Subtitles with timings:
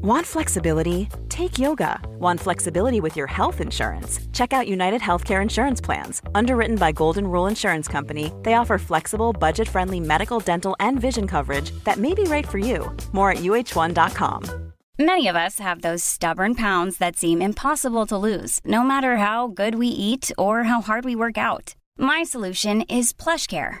[0.00, 1.08] Want flexibility?
[1.28, 1.98] Take yoga.
[2.20, 4.20] Want flexibility with your health insurance?
[4.32, 6.22] Check out United Healthcare Insurance Plans.
[6.36, 11.26] Underwritten by Golden Rule Insurance Company, they offer flexible, budget friendly medical, dental, and vision
[11.26, 12.96] coverage that may be right for you.
[13.10, 14.72] More at uh1.com.
[15.00, 19.48] Many of us have those stubborn pounds that seem impossible to lose, no matter how
[19.48, 21.74] good we eat or how hard we work out.
[21.98, 23.80] My solution is PlushCare.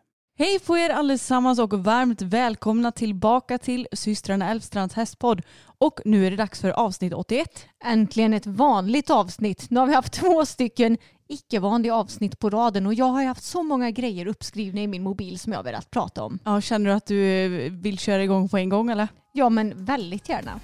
[0.41, 5.41] Hej på er allesammans och varmt välkomna tillbaka till systrarna Elfstrands hästpodd.
[5.77, 7.65] Och nu är det dags för avsnitt 81.
[7.85, 9.69] Äntligen ett vanligt avsnitt.
[9.69, 10.97] Nu har vi haft två stycken
[11.27, 15.39] icke-vanliga avsnitt på raden och jag har haft så många grejer uppskrivna i min mobil
[15.39, 16.39] som jag velat prata om.
[16.43, 19.07] Ja, känner du att du vill köra igång på en gång eller?
[19.31, 20.59] Ja, men väldigt gärna.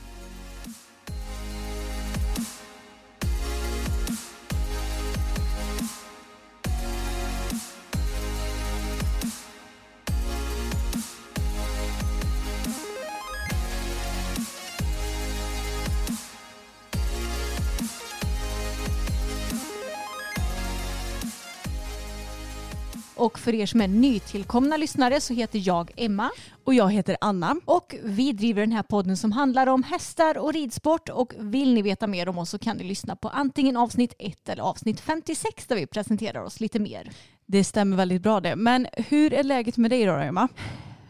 [23.18, 26.30] Och för er som är nytillkomna lyssnare så heter jag Emma.
[26.64, 27.56] Och jag heter Anna.
[27.66, 31.10] Och vi driver den här podden som handlar om hästar och ridsport.
[31.10, 34.50] Och vill ni veta mer om oss så kan ni lyssna på antingen avsnitt 1
[34.50, 37.12] eller avsnitt 56 där vi presenterar oss lite mer.
[37.45, 38.56] Det stämmer väldigt bra det.
[38.56, 40.48] Men hur är läget med dig då Emma?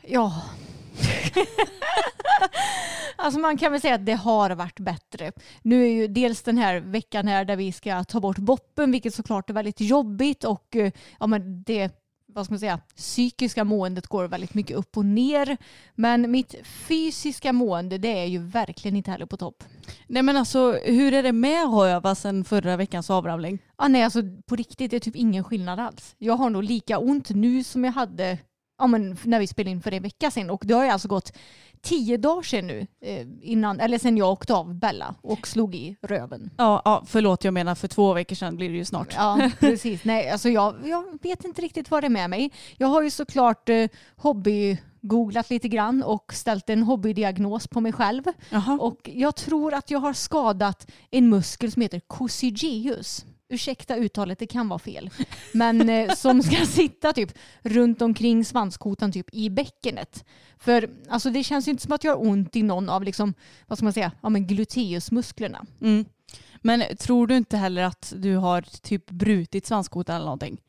[0.07, 0.41] Ja.
[3.15, 5.31] alltså man kan väl säga att det har varit bättre.
[5.61, 9.13] Nu är ju dels den här veckan här där vi ska ta bort boppen vilket
[9.13, 11.91] såklart är väldigt jobbigt och eh, ja men det
[12.37, 15.57] vad ska man säga, psykiska måendet går väldigt mycket upp och ner.
[15.95, 19.63] Men mitt fysiska mående det är ju verkligen inte heller på topp.
[20.07, 23.59] Nej men alltså hur är det med öva sedan förra veckans avramling?
[23.75, 26.15] Ah, nej alltså på riktigt det är typ ingen skillnad alls.
[26.17, 28.37] Jag har nog lika ont nu som jag hade
[28.77, 31.07] ja, men när vi spelade in för en vecka sedan och det har ju alltså
[31.07, 31.31] gått
[31.81, 35.95] tio dagar sedan nu eh, innan, eller sen jag åkte av Bella och slog i
[36.01, 36.49] röven.
[36.57, 39.13] Ja, ja, förlåt jag menar för två veckor sedan blir det ju snart.
[39.15, 40.03] Ja, precis.
[40.03, 42.51] Nej, alltså jag, jag vet inte riktigt vad det är med mig.
[42.77, 47.93] Jag har ju såklart eh, hobby googlat lite grann och ställt en hobbydiagnos på mig
[47.93, 48.23] själv.
[48.49, 48.77] Jaha.
[48.81, 54.47] Och jag tror att jag har skadat en muskel som heter coccygeus ursäkta uttalet, det
[54.47, 55.09] kan vara fel,
[55.51, 57.31] men eh, som ska sitta typ
[57.61, 60.25] runt omkring svanskotan typ i bäckenet.
[60.57, 63.33] För alltså, det känns ju inte som att jag har ont i någon av liksom,
[63.67, 65.65] vad ska man säga, ja, men gluteusmusklerna.
[65.81, 66.05] Mm.
[66.61, 70.61] Men tror du inte heller att du har typ brutit svanskotan eller någonting?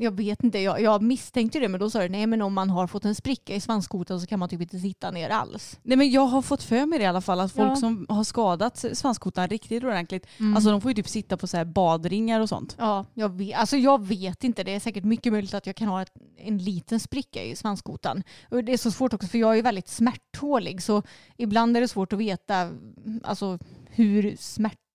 [0.00, 2.70] Jag vet inte, jag, jag misstänkte det men då sa du nej men om man
[2.70, 5.78] har fått en spricka i svanskotan så kan man typ inte sitta ner alls.
[5.82, 7.76] Nej men jag har fått för mig det i alla fall att folk Ja.
[7.76, 10.54] som har skadat svanskotan riktigt ordentligt, Mm.
[10.56, 12.76] alltså de får ju typ sitta på så här badringar och sånt.
[12.78, 14.64] Ja, jag vet, alltså jag vet inte.
[14.64, 18.22] Det är säkert mycket möjligt att jag kan ha ett, en liten spricka i svanskotan.
[18.50, 21.02] Och det är så svårt också för jag är väldigt smärttålig så
[21.36, 22.70] ibland är det svårt att veta
[23.24, 23.58] alltså,
[23.90, 24.36] hur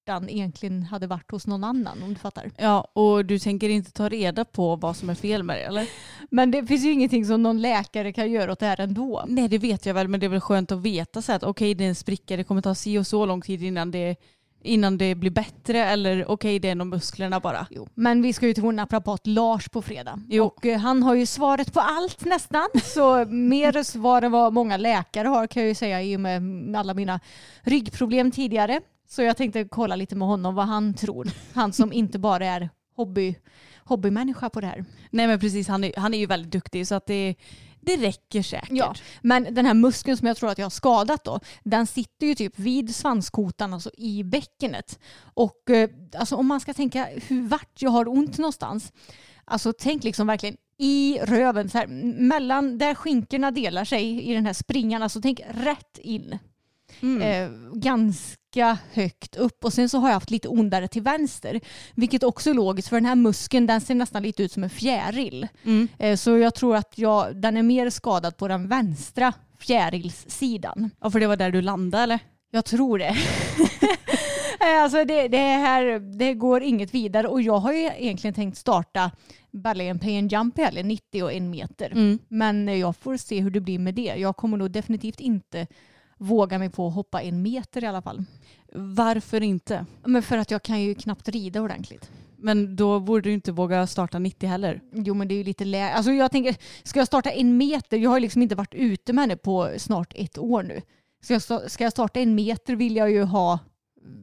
[0.04, 2.52] smärtan egentligen hade varit hos någon annan om du fattar.
[2.58, 5.88] Ja och du tänker inte ta reda på vad som är fel med det eller?
[6.30, 9.24] Men det finns ju ingenting som någon läkare kan göra åt det här ändå.
[9.28, 11.74] Nej det vet jag väl men det är väl skönt att veta så att okej
[11.74, 14.16] det är en spricka, det kommer ta si och så lång tid innan det,
[14.64, 17.68] innan det blir bättre eller okej det är nog musklerna bara.
[17.70, 17.88] Jo.
[17.94, 20.22] Men vi ska ju till vår naprapat Lars på fredag.
[20.30, 20.46] Jo.
[20.46, 22.68] Och eh, han har ju svaret på allt nästan.
[22.84, 26.76] Så mer svar än vad många läkare har kan jag ju säga i och med
[26.76, 27.20] alla mina
[27.62, 28.82] ryggproblem tidigare.
[29.14, 31.32] Så jag tänkte kolla lite med honom vad han tror.
[31.54, 33.36] Han som inte bara är hobby,
[33.78, 34.86] hobbymänniska på det här.
[35.10, 37.36] Nej men precis han är, han är ju väldigt duktig så att det,
[37.82, 38.70] det räcker säkert.
[38.72, 42.28] Ja, men den här muskeln som jag tror att jag har skadat då, den sitter
[42.28, 45.00] ju typ vid svanskotan, alltså i bäckenet.
[45.22, 48.94] Och eh, alltså om man ska tänka hur vart jag har ont någonstans,
[49.46, 51.88] alltså tänk liksom verkligen i röven, så här,
[52.22, 56.40] mellan där skinkorna delar sig i den här springan, alltså tänk rätt in.
[57.02, 57.22] Mm.
[57.22, 61.60] Eh, ganska högt upp och sen så har jag haft lite ondare till vänster.
[61.96, 64.70] Vilket också är logiskt för den här muskeln den ser nästan lite ut som en
[64.70, 65.48] fjäril.
[65.64, 65.88] Mm.
[66.00, 70.90] Eh, Så jag tror att jag, den är mer skadad på den vänstra fjärilssidan.
[71.02, 72.20] Ja för det var där du landade eller?
[72.52, 73.16] Jag tror det.
[74.60, 78.58] Eh, alltså det, det, här, det går inget vidare och jag har ju egentligen tänkt
[78.58, 79.12] starta
[79.52, 81.92] Ballet Pay and Jump i helgen, 90 och en meter.
[81.92, 82.20] Mm.
[82.28, 84.16] Men jag får se hur det blir med det.
[84.18, 85.68] Jag kommer nog definitivt inte
[86.24, 88.24] våga mig på att hoppa en meter i alla fall.
[88.74, 89.86] Varför inte?
[90.06, 92.12] Men för att jag kan ju knappt rida ordentligt.
[92.38, 94.82] Men då borde du inte våga starta 90 heller.
[94.94, 95.94] Jo men det är ju lite lägre.
[95.94, 97.98] Alltså jag tänker, ska jag starta en meter?
[97.98, 100.82] Jag har liksom inte varit ute med henne på snart ett år nu.
[101.24, 103.60] Så jag, ska jag starta en meter vill jag ju ha,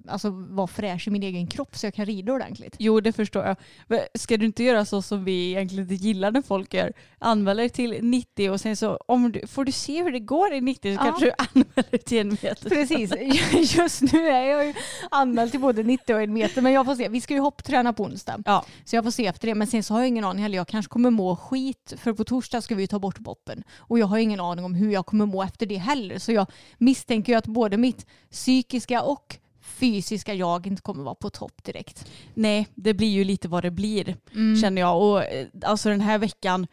[0.09, 2.77] alltså vara fräsch i min egen kropp så jag kan rida ordentligt.
[2.79, 3.57] Jo, det förstår jag.
[3.87, 6.93] Men ska du inte göra så som vi egentligen inte gillar när folk gör?
[7.19, 10.53] Anmäla dig till 90 och sen så om du, får du se hur det går
[10.53, 11.05] i 90 så Ja.
[11.05, 12.69] kanske du anmäler till en meter.
[12.71, 13.13] Precis,
[13.79, 14.75] just nu är jag ju
[15.11, 17.09] anmäld till både 90 och en meter men jag får se.
[17.09, 18.43] Vi ska ju hoppträna på onsdag.
[18.45, 18.65] Ja.
[18.85, 19.55] Så jag får se efter det.
[19.55, 20.57] Men sen så har jag ingen aning heller.
[20.57, 23.63] Jag kanske kommer må skit för på torsdag ska vi ju ta bort boppen.
[23.77, 26.19] Och jag har ingen aning om hur jag kommer må efter det heller.
[26.19, 26.47] Så jag
[26.79, 29.37] misstänker ju att både mitt psykiska och
[29.71, 32.11] fysiska jag inte kommer vara på topp direkt.
[32.35, 34.61] Nej, det blir ju lite vad det blir Mm.
[34.61, 35.03] känner jag.
[35.03, 36.67] Och eh, alltså den här veckan,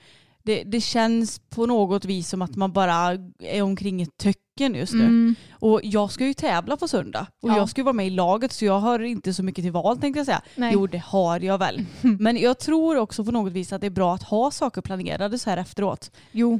[0.43, 4.93] det, det känns på något vis som att man bara är omkring ett töcken just
[4.93, 5.03] nu.
[5.03, 5.35] Mm.
[5.51, 7.57] Och jag ska ju tävla på söndag och Ja.
[7.57, 9.97] jag ska ju vara med i laget så jag har inte så mycket till val
[9.97, 10.41] tänkte jag säga.
[10.55, 10.71] Nej.
[10.73, 11.85] Jo det har jag väl.
[12.19, 15.39] Men jag tror också på något vis att det är bra att ha saker planerade
[15.39, 16.11] så här efteråt.
[16.31, 16.59] Jo,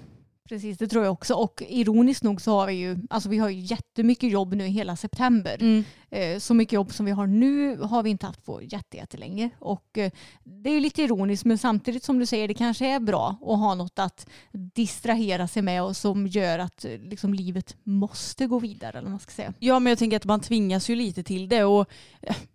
[0.49, 1.33] precis det tror jag också.
[1.33, 4.95] Och ironiskt nog så har vi ju, alltså vi har ju jättemycket jobb nu hela
[4.95, 5.57] september.
[5.59, 5.83] Mm.
[6.09, 9.49] Eh, Så mycket jobb som vi har nu har vi inte haft på jätte- jättelänge.
[9.59, 10.11] Och eh,
[10.43, 13.59] det är ju lite ironiskt men samtidigt som du säger det kanske är bra att
[13.59, 14.27] ha något att
[14.75, 18.97] distrahera sig med och som gör att eh, liksom, livet måste gå vidare.
[18.97, 19.53] Eller man ska säga.
[19.59, 21.87] Ja men jag tänker att man tvingas ju lite till det och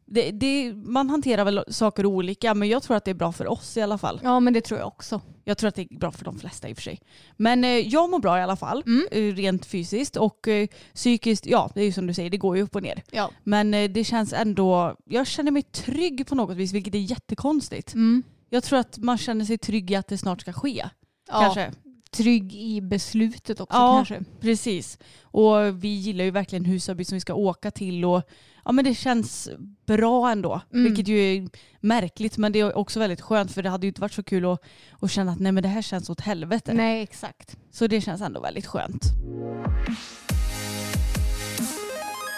[0.07, 3.47] det, det, man hanterar väl saker olika men jag tror att det är bra för
[3.51, 4.21] oss i alla fall.
[4.23, 5.21] Ja men det tror jag också.
[5.45, 7.01] Jag tror att det är bra för de flesta i och för sig.
[7.37, 9.07] Men eh, jag mår bra i alla fall, Mm.
[9.11, 12.57] eh, rent fysiskt och eh, psykiskt, ja det är ju som du säger, det går
[12.57, 13.03] ju upp och ner.
[13.11, 13.31] Ja.
[13.45, 17.95] Men eh, det känns ändå, jag känner mig trygg på något vis vilket är jättekonstigt.
[17.95, 18.23] Mm.
[18.51, 20.89] Jag tror att man känner sig trygg i att det snart ska ske.
[21.29, 21.73] Ja, Kanske.
[22.11, 23.97] Trygg i beslutet också Ja.
[23.97, 24.25] kanske.
[24.41, 24.99] Precis.
[25.23, 28.23] Och vi gillar ju verkligen Husaby som vi ska åka till och
[28.65, 29.49] ja men det känns
[29.87, 30.61] bra ändå.
[30.73, 30.85] Mm.
[30.85, 31.49] Vilket ju är
[31.81, 34.45] märkligt men det är också väldigt skönt för det hade ju inte varit så kul
[34.45, 34.63] att,
[35.01, 36.73] att känna att nej men det här känns åt helvete.
[36.75, 37.57] Nej exakt.
[37.71, 39.03] Så det känns ändå väldigt skönt.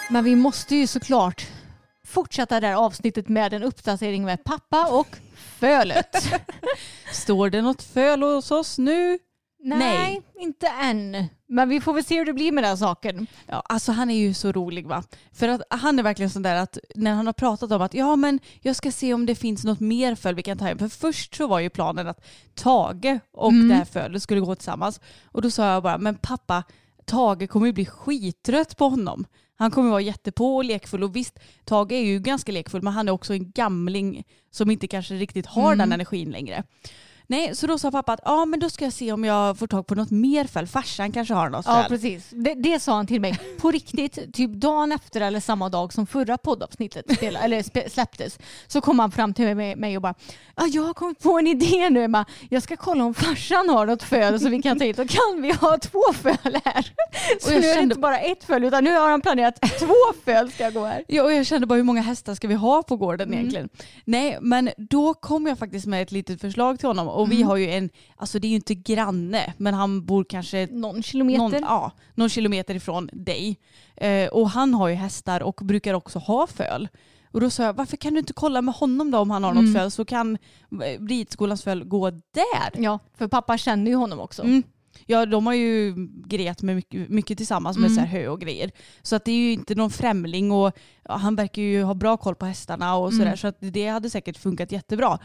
[0.09, 1.47] Men vi måste ju såklart
[2.05, 6.15] fortsätta det här avsnittet med en uppdatering med pappa och fölet.
[7.11, 9.19] Står det något föl hos oss nu?
[9.65, 10.21] Nej, Nej.
[10.39, 11.25] inte än.
[11.47, 13.27] Men vi får väl se hur det blir med den saken.
[13.47, 15.03] Ja, alltså han är ju så rolig va.
[15.33, 18.15] För att han är verkligen sån där att när han har pratat om att ja
[18.15, 20.77] men jag ska se om det finns något mer föl vi kan ta hem.
[20.77, 22.25] För först så var ju planen att
[22.55, 23.67] Tage och Mm.
[23.69, 24.99] det här fölet skulle gå tillsammans.
[25.25, 26.63] Och då sa jag bara men pappa
[27.05, 29.25] Tage kommer ju bli skittrött på honom.
[29.57, 33.07] Han kommer vara jättepå och lekfull och visst Tage är ju ganska lekfull men han
[33.07, 35.77] är också en gamling som inte kanske riktigt har Mm.
[35.77, 36.63] den energin längre.
[37.27, 39.67] Nej, så då sa pappa att ja men då ska jag se om jag får
[39.67, 40.67] tag på något mer föl.
[40.67, 41.89] Farsan kanske har något Ja, föl.
[41.89, 42.29] precis.
[42.29, 46.07] Det, det sa han till mig på riktigt, typ dagen efter eller samma dag som
[46.07, 48.39] förra poddavsnittet spela, eller släpptes.
[48.67, 50.13] Så kom han fram till mig, mig och bara,
[50.55, 52.25] ah, jag har kommit på en idé nu Emma.
[52.49, 54.97] Jag ska kolla om farsan har något föl så vi kan ta hit.
[54.97, 56.91] Då kan vi ha två föl här.
[57.41, 59.61] Så Och nu är det kände- inte bara ett föl utan nu har han planerat
[59.79, 59.93] två
[60.25, 61.03] föl ska gå här.
[61.07, 63.39] Ja, och jag kände bara hur många hästar ska vi ha på gården Mm.
[63.39, 63.69] egentligen?
[64.05, 67.47] Nej, men då kom jag faktiskt med ett litet förslag till honom och vi Mm.
[67.47, 71.37] har ju en, alltså det är ju inte granne, men han bor kanske Någon kilometer.
[71.39, 73.57] någon, ja, någon kilometer ifrån dig.
[73.97, 76.87] Eh, och han har ju hästar och brukar också ha föl.
[77.31, 79.53] Och då sa jag, varför kan du inte kolla med honom då om han har
[79.53, 79.73] något Mm.
[79.73, 80.37] föl så kan
[80.83, 82.71] eh, ridskolans föl gå där.
[82.83, 84.43] Ja, för pappa känner ju honom också.
[84.43, 84.63] Mm.
[85.05, 85.93] Ja, de har ju
[86.25, 87.95] gret med mycket, mycket tillsammans med Mm.
[87.95, 88.71] så här hö och grejer.
[89.01, 92.17] Så att det är ju inte någon främling och ja, han verkar ju ha bra
[92.17, 93.25] koll på hästarna och sådär.
[93.25, 93.37] Mm.
[93.37, 95.19] Så att det hade säkert funkat jättebra.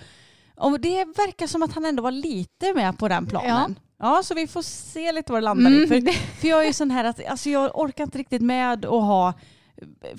[0.61, 3.79] Och det verkar som att han ändå var lite med på den planen.
[3.99, 5.76] Ja, så vi får se lite var det landar i.
[5.76, 8.73] Mm, För, för jag är ju sån här att alltså jag orkar inte riktigt med
[8.73, 9.35] att ha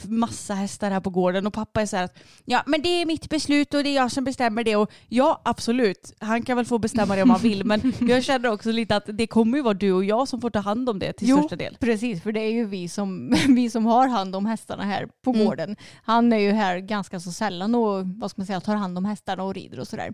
[0.03, 3.05] massa hästar här på gården och pappa är så här att ja men det är
[3.05, 6.65] mitt beslut och det är jag som bestämmer det och ja absolut han kan väl
[6.65, 9.63] få bestämma det om han vill men jag känner också lite att det kommer ju
[9.63, 11.77] vara du och jag som får ta hand om det till Jo, största del.
[11.79, 15.31] Precis, för det är ju vi som, vi som har hand om hästarna här på
[15.31, 15.45] Mm.
[15.45, 15.75] gården.
[16.03, 19.05] Han är ju här ganska så sällan och vad ska man säga, tar hand om
[19.05, 20.13] hästarna och rider och sådär.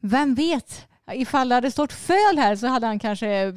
[0.00, 0.86] Vem vet?
[1.14, 3.54] Ifall det hade stått föl här så hade han kanske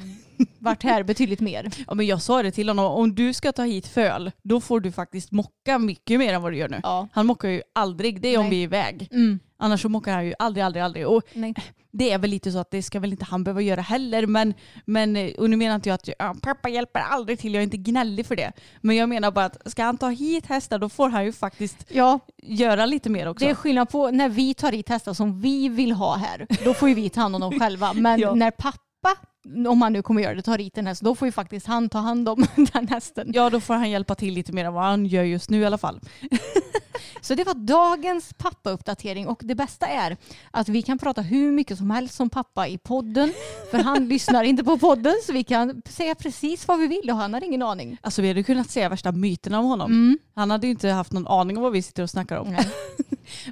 [0.58, 1.70] varit här betydligt mer.
[1.86, 4.80] Ja, men jag sa det till honom, om du ska ta hit föl då får
[4.80, 6.80] du faktiskt mocka mycket mer än vad du gör nu.
[6.82, 7.08] Ja.
[7.12, 8.50] Han mockar ju aldrig, det är om Nej.
[8.50, 9.08] vi är iväg.
[9.12, 9.40] Mm.
[9.58, 11.06] Annars så mockar han ju aldrig, aldrig, aldrig.
[11.08, 11.54] Och Nej.
[11.92, 14.26] Det är väl lite så att det ska väl inte han behöva göra heller.
[14.26, 17.64] Men, men, och nu menar inte jag att ja, pappa hjälper aldrig till, jag är
[17.64, 18.52] inte gnällig för det.
[18.80, 21.76] Men jag menar bara att ska han ta hit hästar då får han ju faktiskt
[21.88, 23.44] Ja, göra lite mer också.
[23.44, 26.46] det är skillnad på när vi tar hit hästar som vi vill ha här.
[26.64, 27.92] Då får ju vi ta hand om dem själva.
[27.92, 28.34] Men Ja.
[28.34, 29.16] när pappa
[29.68, 31.88] om han nu kommer göra det, ta hit en häst, då får ju faktiskt han
[31.88, 33.30] ta hand om den hästen.
[33.34, 35.64] Ja, då får han hjälpa till lite mer än vad han gör just nu i
[35.64, 36.00] alla fall.
[37.20, 40.16] Så det var dagens pappauppdatering och det bästa är
[40.50, 43.32] att vi kan prata hur mycket som helst som pappa i podden.
[43.70, 47.16] För han lyssnar inte på podden så vi kan säga precis vad vi vill och
[47.16, 47.98] han har ingen aning.
[48.00, 49.92] Alltså vi hade kunnat säga värsta myterna om honom.
[49.92, 50.18] Mm.
[50.34, 52.52] Han hade ju inte haft någon aning om vad vi sitter och snackar om.
[52.52, 52.70] Nej.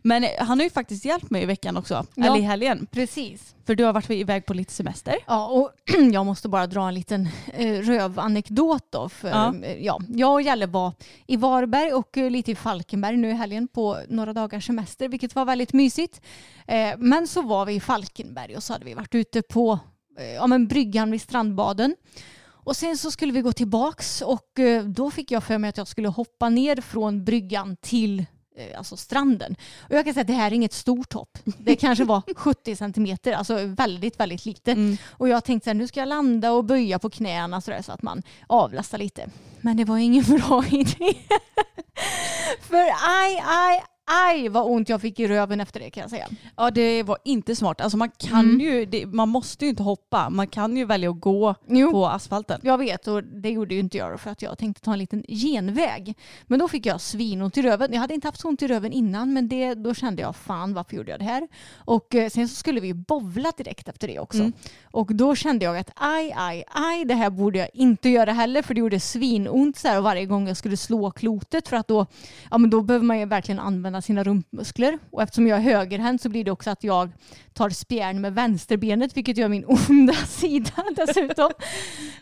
[0.03, 2.07] Men eh, han har ju faktiskt hjälpt mig i veckan också.
[2.15, 2.27] Ja.
[2.27, 2.87] Eller i helgen.
[2.91, 3.55] Precis.
[3.67, 5.17] För du har varit iväg på lite semester.
[5.27, 5.71] Ja, och
[6.13, 9.09] jag måste bara dra en liten eh, rövanekdot då.
[9.09, 9.55] För, Ja.
[9.79, 9.91] ja.
[9.91, 10.93] Ja, jag och Jalle var
[11.27, 15.35] i Varberg och eh, lite i Falkenberg nu i helgen på några dagars semester, vilket
[15.35, 16.21] var väldigt mysigt.
[16.67, 19.79] Eh, men så var vi i Falkenberg och så hade vi varit ute på
[20.19, 21.97] eh, ja, men bryggan vid strandbaden.
[22.65, 25.77] Och sen så skulle vi gå tillbaks och eh, då fick jag för mig att
[25.77, 28.25] jag skulle hoppa ner från bryggan till eh,
[28.76, 29.57] alltså stranden.
[29.79, 31.38] Och jag kan säga att det här är inget stort hopp.
[31.45, 34.73] Det kanske var 70 centimeter, alltså väldigt, väldigt lite.
[34.73, 34.97] Mm.
[35.07, 37.83] Och jag tänkte så här, nu ska jag landa och böja på knäna så, där,
[37.83, 39.31] så att man avlastar lite.
[39.61, 41.14] Men det var ingen bra idé.
[42.61, 43.83] För aj, aj,
[44.33, 46.26] aj vad ont jag fick i röven efter det kan jag säga.
[46.57, 47.81] Ja det var inte smart.
[47.81, 48.61] Alltså man kan Mm.
[48.61, 50.31] ju, det, man måste ju inte hoppa.
[50.31, 51.90] Man kan ju välja att gå Jo.
[51.90, 52.61] på asfalten.
[52.62, 55.25] Jag vet och det gjorde ju inte jag för att jag tänkte ta en liten
[55.29, 56.14] genväg.
[56.47, 57.93] Men då fick jag svinont i röven.
[57.93, 60.75] Jag hade inte haft så ont i röven innan men det, då kände jag fan
[60.75, 61.49] varför gjorde jag det här?
[61.76, 64.38] Och eh, sen så skulle vi ju bovla direkt efter det också.
[64.38, 64.52] Mm.
[64.85, 68.62] Och då kände jag att aj, aj, aj det här borde jag inte göra heller
[68.62, 72.07] för det gjorde svinont så här varje gång jag skulle slå klotet för att då,
[72.50, 74.99] ja, men då behöver man ju verkligen använda sina rumpmuskler.
[75.11, 77.11] Och eftersom jag är högerhänt så blir det också att jag
[77.52, 81.50] tar spjärn med vänsterbenet vilket gör min onda sida dessutom.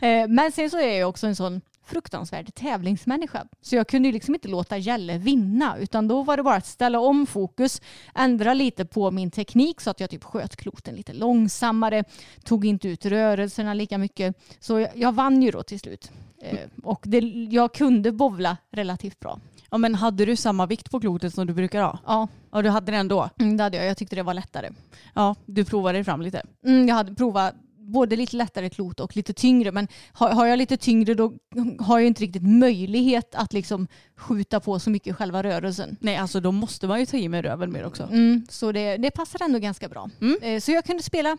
[0.01, 3.47] Eh, Men sen så är jag också en sån fruktansvärd tävlingsmänniska.
[3.61, 6.65] Så jag kunde ju liksom inte låta Gälle vinna utan då var det bara att
[6.65, 7.81] ställa om fokus,
[8.15, 12.03] ändra lite på min teknik så att jag typ sköt kloten lite långsammare,
[12.43, 14.35] tog inte ut rörelserna lika mycket.
[14.59, 16.11] Så jag, jag vann ju då till slut.
[16.41, 17.19] Eh, Och det,
[17.51, 19.39] jag kunde bovla relativt bra.
[19.71, 21.99] Ja men hade du samma vikt på klotet som du brukar ha?
[22.05, 23.29] Ja, Ja du hade det ändå?
[23.39, 23.85] mm, det hade jag.
[23.85, 24.69] Jag tyckte det var lättare.
[25.15, 26.43] Ja du provade dig fram lite.
[26.65, 29.71] Mm, jag hade provat både lite lättare klot och lite tyngre.
[29.71, 31.33] Men har, har jag lite tyngre då
[31.79, 33.87] har jag inte riktigt möjlighet att liksom
[34.19, 35.97] skjuta på så mycket själva rörelsen.
[36.01, 38.03] Nej alltså då måste man ju ta i med röven mer också.
[38.03, 40.09] Mm, så det, det passar ändå ganska bra.
[40.21, 40.37] Mm.
[40.41, 41.37] Eh, Så jag kunde spela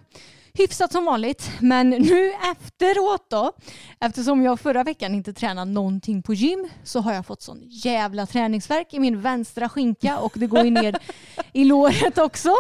[0.55, 1.51] hyfsat som vanligt.
[1.61, 3.53] Men nu efteråt då,
[4.01, 8.27] eftersom jag förra veckan inte tränade någonting på gym så har jag fått sån jävla
[8.27, 10.97] träningsverk i min vänstra skinka och det går ju ner
[11.53, 12.55] i låret också.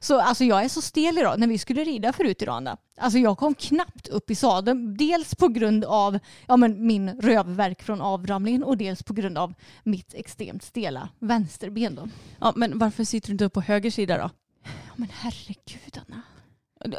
[0.00, 1.40] Så alltså jag är så stel idag.
[1.40, 4.96] När vi skulle rida förut idag, Anna, alltså jag kom knappt upp i sadeln.
[4.96, 6.18] Dels på grund av
[6.48, 11.94] ja, men min rövverk från avramlingen och dels på grund av mitt extremt stela vänsterben.
[11.94, 12.08] Då.
[12.40, 14.30] Ja men varför sitter du inte upp på höger sida då?
[14.62, 16.22] Ja, men herregud Anna.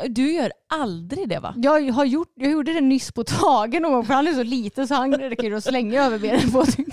[0.10, 1.54] Du gör aldrig det va?
[1.58, 4.44] Jag, har gjort, jag gjorde det nyss på Tage någon gång för han är så
[4.44, 6.66] liten så han räcker att slänga över benen på.
[6.66, 6.88] Typ.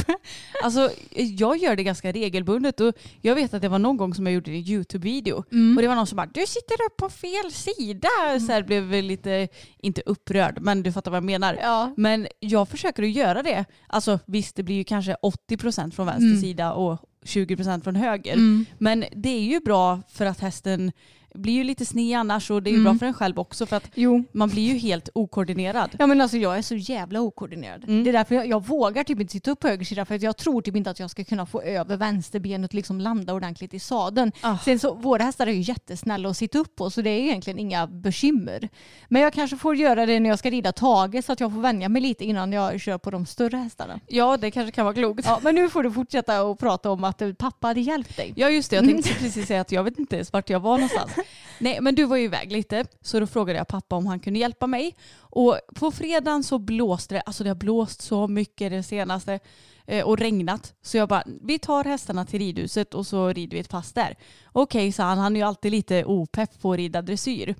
[0.64, 4.26] Alltså jag gör det ganska regelbundet och jag vet att det var någon gång som
[4.26, 5.34] jag gjorde en YouTube-video
[5.76, 8.08] och det var någon som bara du sitter upp på fel sida.
[8.46, 9.48] Så här blev lite,
[9.78, 11.58] inte upprörd men du fattar vad jag menar.
[11.62, 11.94] Ja.
[11.96, 13.64] Men jag försöker att göra det.
[13.86, 15.16] Alltså visst det blir ju kanske
[15.50, 16.40] 80% från vänster Mm.
[16.40, 18.32] sida och 20% från höger.
[18.32, 18.66] Mm.
[18.78, 20.92] Men det är ju bra för att hästen
[21.34, 22.92] blir ju lite sned annars och det är ju Mm.
[22.92, 24.24] bra för en själv också för att Jo.
[24.32, 25.90] man blir ju helt okoordinerad.
[25.98, 27.84] Ja men alltså jag är så jävla okoordinerad.
[27.88, 28.04] Mm.
[28.04, 30.22] Det är därför jag, jag vågar typ inte sitta upp på höger sida för att
[30.22, 33.74] jag tror typ inte att jag ska kunna få över vänsterbenet och liksom landa ordentligt
[33.74, 34.32] i sadeln.
[34.40, 34.58] Ah.
[34.58, 37.58] Sen så, våra hästar är ju jättesnälla att sitta upp på så det är egentligen
[37.58, 38.68] inga bekymmer.
[39.08, 41.60] Men jag kanske får göra det när jag ska rida Tage så att jag får
[41.60, 44.00] vänja mig lite innan jag kör på de större hästarna.
[44.06, 45.20] Ja det kanske kan vara klokt.
[45.24, 48.32] Ja, men nu får du fortsätta och prata om att pappa hade hjälpt dig.
[48.36, 50.72] Ja just det, jag tänkte precis säga att jag vet inte ens vart jag var
[50.78, 51.10] någonstans.
[51.59, 54.38] Nej men du var ju iväg lite så då frågade jag pappa om han kunde
[54.38, 54.97] hjälpa mig.
[55.19, 59.40] Och på fredagen så blåste det, alltså det har blåst så mycket det senaste
[59.87, 60.75] eh, och regnat.
[60.83, 64.16] Så jag bara, vi tar hästarna till ridhuset och så rider vi ett pass där.
[64.52, 67.54] Okej sa han, han är ju alltid lite opepp på att rida dressyr.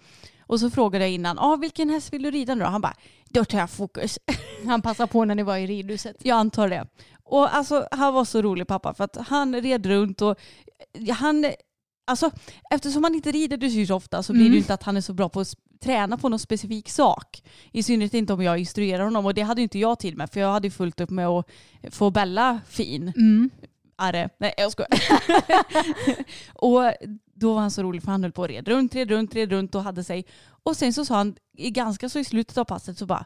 [0.47, 2.71] Och så frågade jag innan, ah, vilken häst vill du rida nu då?
[2.71, 2.95] Han bara,
[3.29, 4.19] då tar jag fokus.
[4.67, 6.17] Han passade på när ni var i ridhuset.
[6.23, 6.87] Jag antar det.
[7.25, 10.37] Och alltså han var så rolig pappa för att han red runt och
[11.11, 11.47] han,
[12.05, 12.31] alltså
[12.71, 14.53] eftersom han inte rider dressyr så ofta så blir det Mm.
[14.53, 17.43] ju inte att han är så bra på att träna på någon specifik sak.
[17.73, 20.31] I synnerhet inte om jag instruerar honom och det hade ju inte jag tid med
[20.31, 21.47] för jag hade ju fullt upp med att
[21.91, 23.13] få Bella fin.
[23.17, 23.51] Mm.
[23.97, 24.29] Arre.
[24.39, 24.89] Nej jag skojar.
[26.55, 26.93] och
[27.35, 29.51] då var han så rolig för han höll på och red runt, red runt, red
[29.51, 30.25] runt och hade sig.
[30.47, 33.25] Och sen så sa han i ganska så i slutet av passet så bara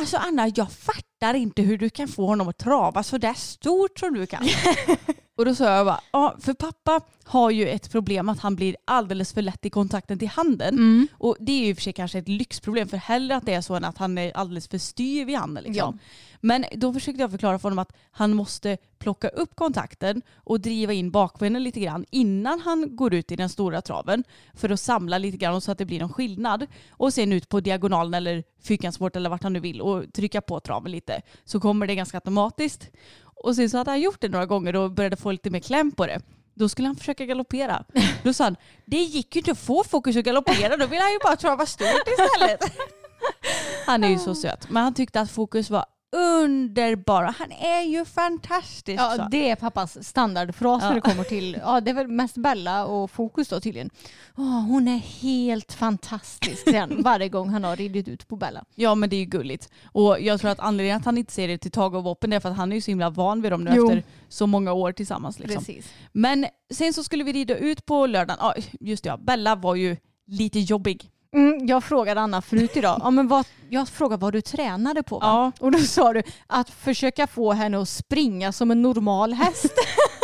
[0.00, 3.34] Alltså Anna jag fattar fattar inte hur du kan få honom att trava så där
[3.34, 4.42] stort som du kan.
[5.36, 8.76] och då sa jag bara, ja för pappa har ju ett problem att han blir
[8.84, 10.74] alldeles för lätt i kontakten till handen.
[10.74, 11.08] Mm.
[11.12, 13.54] Och det är ju i och för sig kanske ett lyxproblem för hellre att det
[13.54, 15.64] är så än att han är alldeles för styv i handen.
[15.64, 15.98] Liksom.
[16.40, 20.92] Men då försökte jag förklara för honom att han måste plocka upp kontakten och driva
[20.92, 25.18] in bakbenen lite grann innan han går ut i den stora traven för att samla
[25.18, 26.66] lite grann så att det blir någon skillnad.
[26.90, 30.60] Och sen ut på diagonalen eller fyrkantssport eller vart han nu vill och trycka på
[30.60, 31.05] traven lite
[31.44, 32.90] så kommer det ganska automatiskt.
[33.22, 35.92] Och sen så hade han gjort det några gånger och började få lite mer kläm
[35.92, 36.20] på det.
[36.54, 37.84] Då skulle han försöka galoppera.
[38.22, 41.12] Då sa han, det gick ju inte att få fokus att galoppera, då vill han
[41.12, 42.60] ju bara trava stort istället.
[43.86, 44.70] Han är ju så söt.
[44.70, 47.22] Men han tyckte att fokus var underbar.
[47.38, 49.00] Han är ju fantastisk.
[49.00, 49.28] Ja, så.
[49.30, 50.88] det är pappas standardfras Ja.
[50.88, 53.90] när det kommer till, ja det är väl mest Bella och fokus då tydligen.
[54.36, 58.64] Åh, hon är helt fantastisk säger han varje gång han har ridit ut på Bella.
[58.74, 59.68] Ja men det är ju gulligt.
[59.92, 62.40] Och jag tror att anledningen att han inte ser det till Tage och Voppen är
[62.40, 63.86] för att han är ju så himla van vid dem nu Jo.
[63.88, 65.38] efter så många år tillsammans.
[65.38, 65.58] Liksom.
[65.64, 65.92] Precis.
[66.12, 68.36] Men sen så skulle vi rida ut på lördagen.
[68.40, 69.16] Ja, just det, ja.
[69.16, 69.96] Bella var ju
[70.26, 71.10] lite jobbig.
[71.36, 75.18] Mm, jag frågade Anna förut idag, ja, men vad, jag frågade vad du tränade på.
[75.18, 75.26] Va?
[75.26, 75.52] Ja.
[75.66, 79.74] Och då sa du att försöka få henne att springa som en normal häst.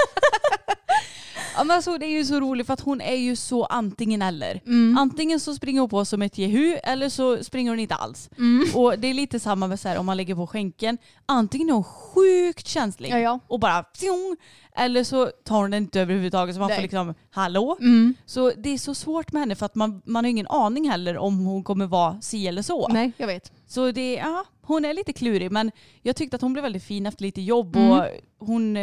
[1.56, 4.22] Ja, men alltså, det är ju så roligt för att hon är ju så antingen
[4.22, 4.60] eller.
[4.66, 4.98] Mm.
[4.98, 8.30] Antingen så springer hon på som ett jehu eller så springer hon inte alls.
[8.74, 10.98] Och det är lite samma med så här, om man lägger på skänken.
[11.26, 13.38] Antingen är hon sjukt känslig Ja, ja.
[13.46, 14.36] och bara fjong,
[14.76, 16.76] eller så tar hon den inte överhuvudtaget så man Nej.
[16.76, 17.76] får liksom hallå.
[17.80, 18.14] Mm.
[18.26, 21.18] Så det är så svårt med henne för att man, man har ingen aning heller
[21.18, 22.88] om hon kommer vara si eller så.
[22.88, 23.52] Nej, jag vet.
[23.66, 25.70] Så det, ja, hon är lite klurig men
[26.02, 27.90] jag tyckte att hon blev väldigt fin efter lite jobb Mm.
[27.90, 28.06] och
[28.46, 28.82] hon, eh,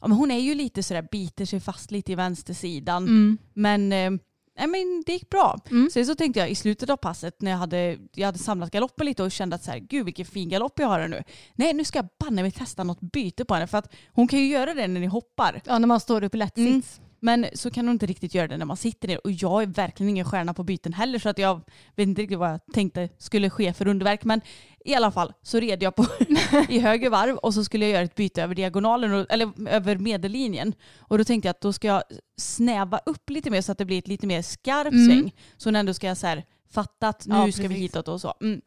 [0.00, 3.02] ja, men hon är ju lite sådär, biter sig fast lite i vänstersidan.
[3.04, 3.38] Mm.
[3.54, 4.10] Men, eh,
[4.58, 5.58] nej, men det gick bra.
[5.70, 5.90] Mm.
[5.92, 9.06] Sen så tänkte jag i slutet av passet när jag hade, jag hade samlat galoppen
[9.06, 11.22] lite och kände att så här, gud vilken fin galopp jag har här nu.
[11.54, 14.38] Nej nu ska jag banne mig testa något byte på henne för att hon kan
[14.38, 15.60] ju göra det när ni hoppar.
[15.64, 16.82] Ja, när man står upp i lätt Mm.
[17.24, 19.20] Men så kan hon inte riktigt göra det när man sitter ner.
[19.24, 21.60] Och jag är verkligen ingen stjärna på byten heller så att jag
[21.96, 24.24] vet inte riktigt vad jag tänkte skulle ske för underverk.
[24.24, 24.40] Men
[24.84, 26.06] i alla fall så red jag på
[26.68, 29.96] i höger varv och så skulle jag göra ett byte över diagonalen, och- eller över
[29.98, 30.74] medellinjen.
[30.98, 32.02] Och då tänkte jag att då ska jag
[32.40, 35.06] snäva upp lite mer så att det blir ett lite mer skarp Mm.
[35.06, 35.34] sväng.
[35.56, 38.20] Så när ändå ska jag så här, fatta att nu Ja, ska vi hitåt och
[38.20, 38.34] så.
[38.40, 38.60] Mm.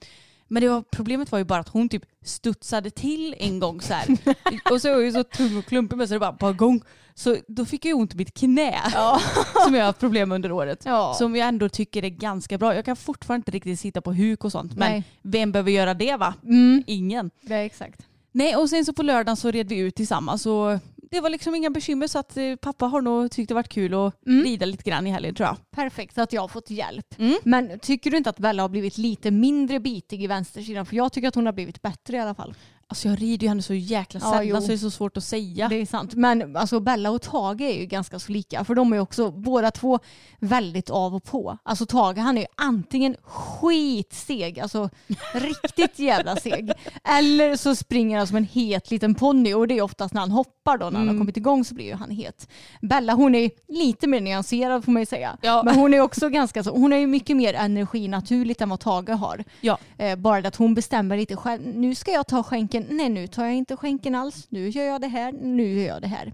[0.48, 3.94] Men det var, problemet var ju bara att hon typ studsade till en gång så
[3.94, 4.08] här.
[4.72, 6.82] och så är jag ju så tung och klumpig med så det bara bara gång.
[7.14, 9.22] Så då fick jag ju ont i mitt knä Ja.
[9.66, 10.82] som jag har haft problem med under året.
[10.86, 11.14] Ja.
[11.18, 12.76] Som jag ändå tycker är ganska bra.
[12.76, 14.76] Jag kan fortfarande inte riktigt sitta på huk och sånt.
[14.76, 15.04] Men Nej.
[15.22, 16.34] vem behöver göra det va?
[16.44, 16.84] Mm.
[16.88, 17.32] Ingen.
[17.42, 18.06] Ja, exakt.
[18.32, 20.80] Nej och sen så på lördagen så red vi ut tillsammans och
[21.16, 23.94] det var liksom inga bekymmer så att eh, pappa har nog tyckt det varit kul
[23.94, 24.44] att Mm.
[24.44, 25.58] rida lite grann i helgen tror jag.
[25.72, 27.20] Perfekt, att jag har fått hjälp.
[27.20, 27.36] Mm.
[27.44, 30.86] Men tycker du inte att Bella har blivit lite mindre bitig i vänstersidan?
[30.86, 32.54] För jag tycker att hon har blivit bättre i alla fall.
[32.88, 34.62] Alltså jag rider ju henne så jäkla Ja, sällan jo.
[34.62, 35.68] så det är så svårt att säga.
[35.68, 36.14] Det är sant.
[36.16, 38.64] Men alltså Bella och Tage är ju ganska så lika.
[38.66, 40.00] För de är ju också båda två
[40.40, 41.58] väldigt av och på.
[41.64, 44.90] Alltså Tage han är ju antingen skitseg, alltså
[45.34, 46.72] riktigt jävla seg.
[47.04, 50.32] Eller så springer han som en het liten ponny och det är oftast när han
[50.32, 50.86] hoppar då.
[50.86, 51.20] När han har Mm.
[51.22, 52.48] kommit igång så blir ju han het.
[52.82, 55.38] Bella hon är lite mer nyanserad får man ju säga.
[55.42, 55.62] Ja.
[55.66, 58.80] Men hon är också ganska så, hon har ju mycket mer energi naturligt än vad
[58.80, 59.44] Tage har.
[59.62, 59.78] Ja.
[59.98, 61.62] Eh, bara det att hon bestämmer lite själv.
[61.76, 62.75] Nu ska jag ta skänken.
[62.80, 64.48] Nej, nu tar jag inte skänken alls.
[64.50, 65.32] Nu gör jag det här.
[65.32, 66.34] Nu gör jag det här.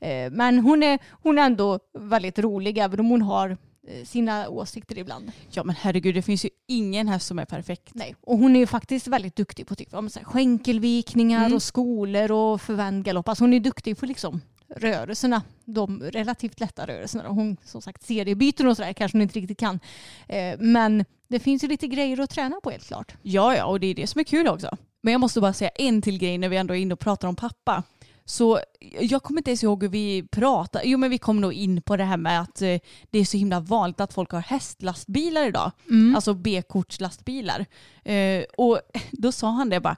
[0.00, 3.50] Eh, men hon är, hon är ändå väldigt rolig även om hon har
[3.88, 5.32] eh, sina åsikter ibland.
[5.50, 7.90] ja men herregud det finns ju ingen häst som är perfekt.
[7.94, 8.14] Nej.
[8.20, 11.54] Och hon är ju faktiskt väldigt duktig på typ, så här, skänkelvikningar Mm.
[11.54, 13.28] och skolor och förvänd galopp.
[13.28, 14.40] Alltså hon är duktig på liksom
[14.76, 17.28] rörelserna, de relativt lätta rörelserna.
[17.28, 19.80] Hon som sagt seriebyten och sådär kanske hon inte riktigt kan.
[20.28, 23.14] Eh, men det finns ju lite grejer att träna på helt klart.
[23.22, 24.76] Ja ja och det är det som är kul också.
[25.00, 27.28] Men jag måste bara säga en till grej när vi ändå är inne och pratar
[27.28, 27.82] om pappa.
[28.24, 28.60] Så
[29.00, 30.84] jag kommer inte ens ihåg hur vi pratade.
[30.88, 32.78] Jo men vi kom nog in på det här med att eh,
[33.10, 35.70] det är så himla vanligt att folk har hästlastbilar idag.
[36.16, 37.66] Alltså B-kortslastbilar.
[38.04, 39.96] Eh, och då sa han det bara.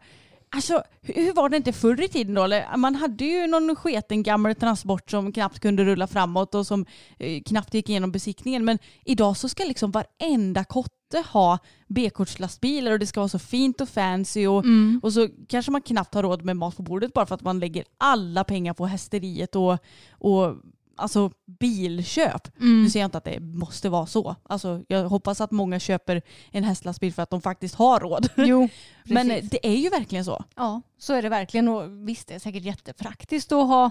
[0.55, 2.49] Alltså hur var det inte förr i tiden då?
[2.77, 6.87] Man hade ju någon sketen gammal transport som knappt kunde rulla framåt och som
[7.19, 8.65] eh, knappt gick igenom besiktningen.
[8.65, 13.81] Men idag så ska liksom varenda kotte ha B-kortslastbilar och det ska vara så fint
[13.81, 14.65] och fancy och,
[15.03, 17.59] och så kanske man knappt har råd med mat på bordet bara för att man
[17.59, 19.79] lägger alla pengar på hästeriet och,
[20.11, 20.57] och
[21.03, 22.59] alltså, bilköp.
[22.61, 22.83] Mm.
[22.83, 24.37] Nu säger jag inte att det måste vara så.
[24.43, 28.29] Alltså, jag hoppas att många köper en hästlastbil för att de faktiskt har råd.
[28.37, 28.69] Jo,
[29.05, 29.51] Men precis.
[29.51, 30.45] det är ju verkligen så.
[30.57, 31.69] Ja, så är det verkligen.
[31.69, 33.91] Och visst, det är säkert jättepraktiskt att ha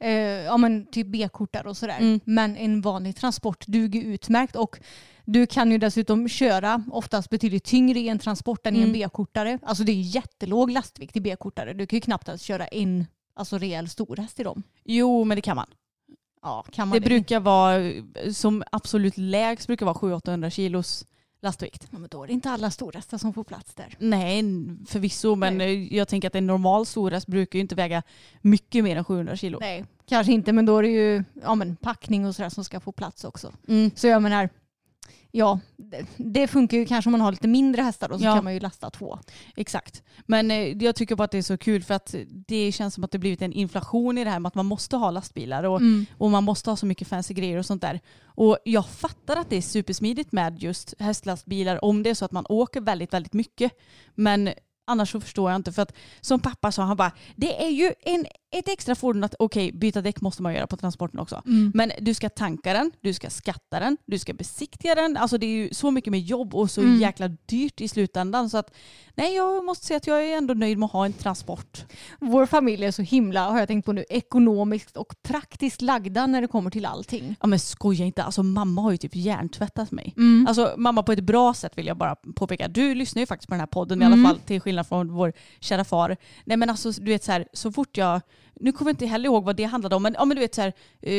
[0.00, 1.98] eh, ja, men typ B-kort där och sådär.
[1.98, 2.20] Mm.
[2.24, 4.80] Men en vanlig transport duger utmärkt och
[5.24, 8.92] du kan ju dessutom köra oftast betydligt tyngre i en transport än i en Mm.
[8.92, 9.58] B-kortare.
[9.62, 11.72] Alltså det är jättelåg lastvikt i B-kortare.
[11.72, 14.62] Du kan ju knappt ens köra en alltså, rejäl storhäst i dem.
[14.84, 15.66] Jo, men det kan man.
[16.42, 17.92] Ja, kan man Det brukar vara,
[18.32, 21.06] som absolut lägst brukar vara 700-800 kilos
[21.42, 21.88] lastvikt.
[21.90, 23.94] Ja, men då är det inte alla storhästar som får plats där.
[23.98, 24.44] Nej,
[24.86, 28.02] förvisso, men eh, jag tänker att en normal storhäst brukar ju inte väga
[28.40, 29.58] mycket mer än 700 kilo.
[29.60, 32.80] Nej, kanske inte, men då är det ju ja, men packning och sådär som ska
[32.80, 33.52] få plats också.
[33.68, 33.90] Mm.
[33.94, 34.48] Så jag menar,
[35.30, 35.60] ja,
[36.16, 38.34] det, funkar ju kanske om man har lite mindre hästar och så Ja.
[38.34, 39.18] kan man ju lasta två.
[39.56, 40.02] Exakt.
[40.26, 43.04] Men eh, jag tycker bara att det är så kul för att det känns som
[43.04, 45.80] att det blivit en inflation i det här med att man måste ha lastbilar och,
[45.80, 46.06] Mm.
[46.18, 48.00] och man måste ha så mycket fancy grejer och sånt där.
[48.24, 52.32] Och jag fattar att det är supersmidigt med just hästlastbilar om det är så att
[52.32, 53.72] man åker väldigt, väldigt mycket.
[54.14, 54.50] Men
[54.86, 57.92] annars så förstår jag inte för att som pappa sa han bara det är ju
[58.00, 61.42] en, ett extra fordon att okej byta däck måste man göra på transporten också.
[61.46, 61.72] Mm.
[61.74, 65.16] Men du ska tanka den, du ska skatta den, du ska besiktiga den.
[65.16, 67.00] Alltså det är ju så mycket med jobb och så Mm.
[67.00, 68.50] jäkla dyrt i slutändan.
[68.50, 68.74] Så att
[69.14, 71.84] nej, jag måste säga att jag är ändå nöjd med att ha en transport.
[72.20, 76.40] Vår familj är så himla, har jag tänkt på nu, ekonomiskt och praktiskt lagda när
[76.40, 77.36] det kommer till allting.
[77.40, 80.14] Ja men skoja inte, alltså mamma har ju typ hjärntvättat mig.
[80.16, 80.46] Mm.
[80.46, 82.68] Alltså mamma på ett bra sätt vill jag bara påpeka.
[82.68, 84.24] Du lyssnar ju faktiskt på den här podden i Mm.
[84.24, 86.16] alla fall till skillnad från vår kära far.
[86.44, 88.20] Nej men alltså du vet så här, så fort jag,
[88.60, 90.54] nu kommer jag inte heller ihåg vad det handlade om, men, ja, men du vet
[90.54, 90.72] så här,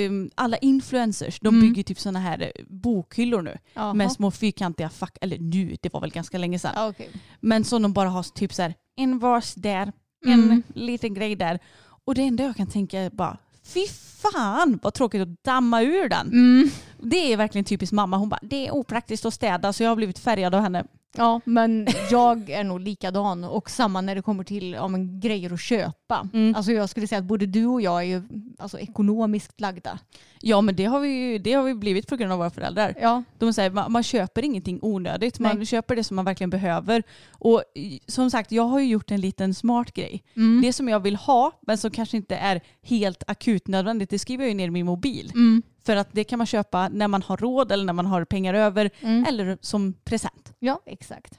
[0.08, 1.62] um, alla influencers de Mm.
[1.62, 3.58] bygger typ sådana här eh, bokhyllor nu.
[3.74, 3.94] Jaha.
[3.94, 6.90] Med små fyrkantiga fack, eller nu, det var väl ganska länge sedan.
[6.90, 7.10] Okej.
[7.40, 9.92] Men som de bara har typ så här, en vas där,
[10.26, 10.52] Mm.
[10.52, 11.60] en liten grej där.
[12.06, 13.88] Och det enda jag kan tänka är bara, fy
[14.22, 16.28] fan vad tråkigt att damma ur den.
[16.28, 16.70] Mm.
[17.04, 18.18] Det är verkligen typiskt mamma.
[18.18, 20.86] Hon bara, det är opraktiskt att städa så jag har blivit färgad av henne.
[21.18, 25.54] Ja, men jag är nog likadan och samma när det kommer till ja, men, grejer
[25.54, 26.30] att köpa.
[26.34, 26.56] Mm.
[26.56, 28.22] Alltså jag skulle säga att både du och jag är ju
[28.60, 30.00] alltså, ekonomiskt lagda.
[30.42, 32.94] Ja men det har vi ju det har vi blivit på grund av våra föräldrar.
[33.02, 35.66] Ja, De säger man, man köper ingenting onödigt, man Nej.
[35.66, 37.04] köper det som man verkligen behöver.
[37.32, 37.64] Och
[38.08, 40.24] som sagt, jag har ju gjort en liten smart grej.
[40.36, 40.62] mm.
[40.62, 44.44] Det som jag vill ha, men som kanske inte är helt akut nödvändigt, det skriver
[44.44, 45.32] jag ju ner i min mobil.
[45.34, 45.62] Mm.
[45.86, 48.54] För att det kan man köpa när man har råd eller när man har pengar
[48.54, 49.26] över Mm.
[49.26, 50.54] eller som present.
[50.60, 51.34] Ja, exakt.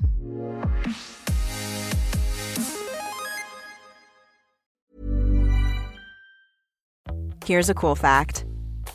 [7.46, 8.44] Here's a cool fact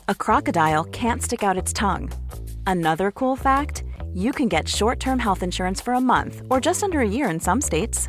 [0.08, 2.10] a crocodile can't stick out its tongue.
[2.66, 3.84] Another cool fact
[4.14, 7.28] you can get short term health insurance for a month or just under a year
[7.30, 8.08] in some states.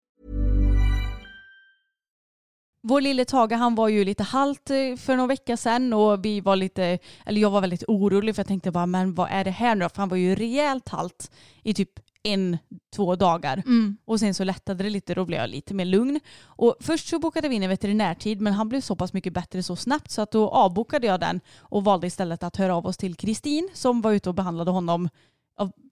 [2.83, 6.41] Vår lille Tage han var ju lite halt eh, för några veckor sedan och vi
[6.41, 9.51] var lite, eller jag var väldigt orolig för jag tänkte bara men vad är det
[9.51, 9.89] här nu?
[9.89, 11.31] För han var ju rejält halt
[11.63, 11.89] i typ
[12.23, 12.57] en,
[12.95, 13.63] två dagar.
[13.65, 13.97] Mm.
[14.05, 16.19] Och sen så lättade det lite, då blev jag lite mer lugn.
[16.43, 19.63] Och först så bokade vi in en veterinärtid men han blev så pass mycket bättre
[19.63, 22.97] så snabbt så att då avbokade jag den och valde istället att höra av oss
[22.97, 25.09] till Kristin som var ute och behandlade honom.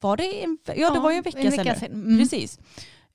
[0.02, 1.66] Var det en, ja, det var ju en vecka, en sedan.
[1.66, 1.80] vecka nu.
[1.80, 2.04] sedan.
[2.04, 2.20] Mm.
[2.20, 2.60] Precis.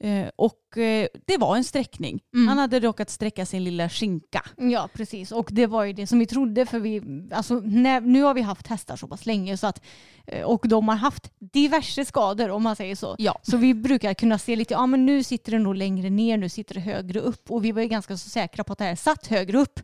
[0.00, 2.20] Eh, och eh, det var en sträckning.
[2.34, 2.48] Mm.
[2.48, 4.42] Han hade råkat sträcka sin lilla skinka.
[4.56, 5.32] Ja, precis.
[5.32, 7.02] Och det var ju det som vi trodde för vi,
[7.32, 9.82] alltså, när, nu har vi haft hästar så pass länge så att,
[10.26, 13.14] eh, och de har haft diverse skador om man säger så.
[13.18, 13.38] Ja.
[13.42, 16.48] Så vi brukar kunna se lite, ja men nu sitter det nog längre ner, nu
[16.48, 18.96] sitter det högre upp och vi var ju ganska så säkra på att det här
[18.96, 19.80] satt högre upp.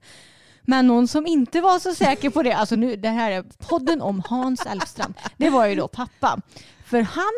[0.62, 4.02] Men någon som inte var så säker på det, alltså nu, det här är podden
[4.02, 6.40] om Hans Elfstrand, det var ju då pappa.
[6.84, 7.32] För han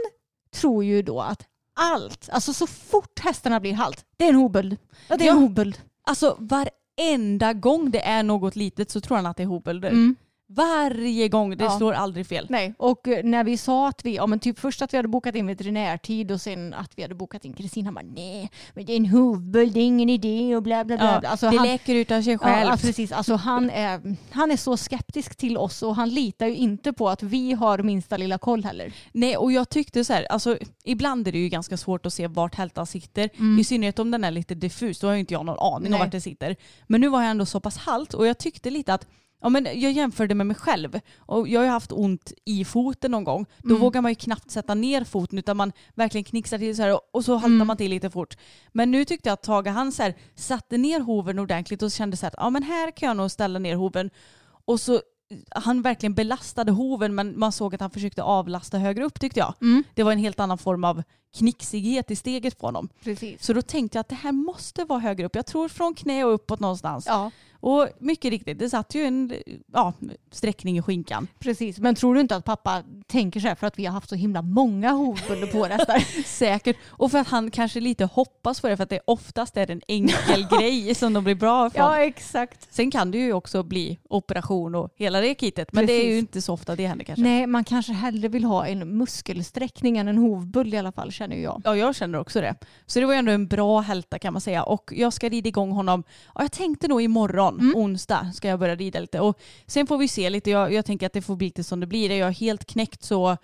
[0.54, 4.76] tror ju då att allt, alltså så fort hästarna blir halt, det är en hoböld.
[5.08, 5.80] Ja, det är en hoböld.
[6.06, 9.88] Alltså varenda gång det är något litet så tror han att det är hobölder.
[9.88, 10.16] Mm.
[10.54, 11.78] Varje gång, det Ja.
[11.78, 12.46] slår aldrig fel.
[12.50, 15.08] Nej, och eh, när vi sa att vi, ja men typ först att vi hade
[15.08, 18.84] bokat in veterinärtid och sen att vi hade bokat in Kristina han bara nej, men
[18.84, 21.20] det är en hovböld, det är ingen idé och bla bla bla.
[21.22, 21.28] Ja.
[21.28, 22.68] Alltså, det han, läker ut av sig själv.
[22.70, 23.12] ja, precis.
[23.12, 27.08] Alltså, han, är, han är så skeptisk till oss och han litar ju inte på
[27.08, 28.92] att vi har minsta lilla koll heller.
[29.12, 32.26] Nej, och jag tyckte så här, alltså ibland är det ju ganska svårt att se
[32.26, 33.30] vart hältan sitter.
[33.60, 36.00] I synnerhet om den är lite diffus, då har ju inte jag någon aning Nej.
[36.00, 36.56] om vart det sitter.
[36.86, 39.06] Men nu var jag ändå så pass halt och jag tyckte lite att
[39.42, 43.10] Ja, men jag jämförde med mig själv och jag har ju haft ont i foten
[43.10, 43.46] någon gång.
[43.58, 47.00] Då vågar man ju knappt sätta ner foten utan man verkligen knixar till så här
[47.16, 48.36] och, så haltar man till lite fort.
[48.72, 52.16] Men nu tyckte jag att Tage han så här, satte ner hoven ordentligt och kände
[52.16, 54.10] så här, att ja men här kan jag nog ställa ner hoven.
[54.64, 55.00] Och så
[55.50, 59.54] han verkligen belastade hoven men man såg att han försökte avlasta högre upp tyckte jag.
[59.94, 61.02] Det var en helt annan form av
[61.36, 62.88] knixighet i steget på honom.
[63.04, 63.44] Precis.
[63.46, 65.34] Så då tänkte jag att det här måste vara högre upp.
[65.34, 67.06] Jag tror från knä och uppåt någonstans.
[67.06, 67.30] Ja,
[67.62, 69.32] Och mycket riktigt, det satt ju en
[69.72, 69.92] ja,
[70.30, 71.26] sträckning i skinkan.
[71.38, 71.78] precis.
[71.78, 74.14] Men tror du inte att pappa tänker så här för att vi har haft så
[74.14, 75.98] himla många hovböldor på hästar?
[76.26, 76.76] Säkert.
[76.88, 79.80] Och för att han kanske lite hoppas på det för att det oftast är en
[79.88, 81.94] enkel grej som de blir bra från.
[81.94, 82.74] exakt.
[82.74, 85.72] Sen kan det ju också bli operation och hela det kitet.
[85.72, 86.18] Men det är ju Precis.
[86.18, 87.22] inte så ofta det händer kanske.
[87.22, 91.36] Nej, man kanske hellre vill ha en muskelsträckning än en hovböld i alla fall känner
[91.36, 91.62] jag.
[91.64, 92.54] Ja, jag känner också det.
[92.86, 94.62] Så det var ju ändå en bra hälta kan man säga.
[94.62, 96.04] Och jag ska rida igång honom.
[96.34, 99.20] Ja, jag tänkte nog imorgon, onsdag, ska jag börja rida lite.
[99.20, 100.50] Och sen får vi se lite.
[100.50, 102.10] Jag, jag tänker att det får bli lite som det blir.
[102.10, 103.36] Är jag helt knäckt så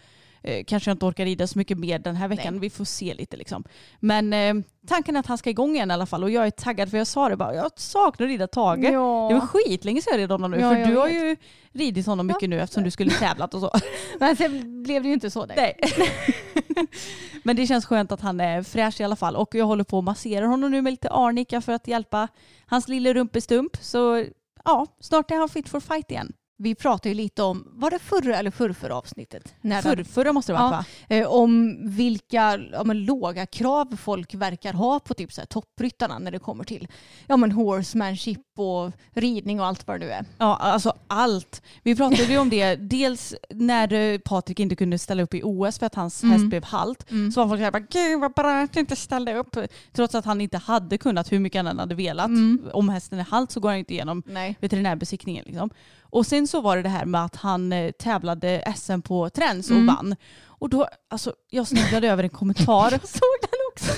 [0.42, 2.54] eh, kanske jag inte orkar rida så mycket mer den här veckan.
[2.54, 2.60] Nej.
[2.60, 3.64] Vi får se lite liksom.
[4.00, 4.54] Men eh,
[4.86, 6.24] tanken är att han ska igång igen i alla fall.
[6.24, 8.84] Och jag är taggad för jag sa det bara, jag saknar att rida Tage.
[8.84, 9.26] Ja.
[9.30, 10.60] Det var skitlänge sedan jag red honom nu.
[10.60, 11.14] Ja, för du har vet.
[11.14, 11.36] ju
[11.72, 13.70] ridit honom mycket nu eftersom du skulle tävlat och så.
[14.20, 15.46] Men sen blev det ju inte så.
[15.46, 15.56] Där.
[15.56, 15.76] Nej.
[17.42, 19.36] Men det känns skönt att han är fräsch i alla fall.
[19.36, 22.28] Och jag håller på att massera honom nu med lite arnika för att hjälpa
[22.66, 23.76] hans lilla rumpestump.
[23.80, 24.24] Så
[24.64, 26.32] ja, snart är han fit for fight igen.
[26.60, 29.54] Vi pratade ju lite om, var det förra eller förrförra avsnittet?
[29.60, 30.70] När Förr, förra måste det vara Ja.
[30.70, 31.16] va?
[31.16, 36.18] eh, om vilka ja, men, låga krav folk verkar ha på typ så här, toppryttarna
[36.18, 36.88] när det kommer till
[37.26, 40.24] ja, men, horsemanship och ridning och allt vad det nu är.
[40.38, 41.62] Ja, alltså allt.
[41.82, 42.76] Vi pratade ju om det.
[42.80, 47.06] Dels när Patrik inte kunde ställa upp i OS för att hans häst blev halt.
[47.34, 49.56] Så var folk såhär, gud vad bra att inte ställde upp.
[49.92, 52.30] Trots att han inte hade kunnat hur mycket han hade velat.
[52.72, 54.56] Om hästen är halt så går han inte igenom Nej.
[54.60, 55.44] veterinärbesiktningen.
[55.46, 55.70] Liksom.
[56.10, 59.70] Och sen så var det det här med att han eh, tävlade SM på träns
[59.70, 60.16] och vann.
[60.46, 62.90] Och då, alltså jag snubblade över en kommentar.
[62.90, 63.92] Jag såg den också.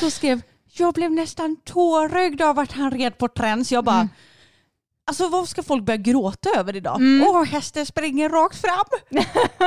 [0.00, 0.40] Så skrev,
[0.76, 3.72] jag blev nästan tårögd av att han red på träns.
[3.72, 4.08] Jag bara,
[5.06, 6.98] Alltså vad ska folk börja gråta över idag?
[7.28, 8.84] Åh, hästen springer rakt fram.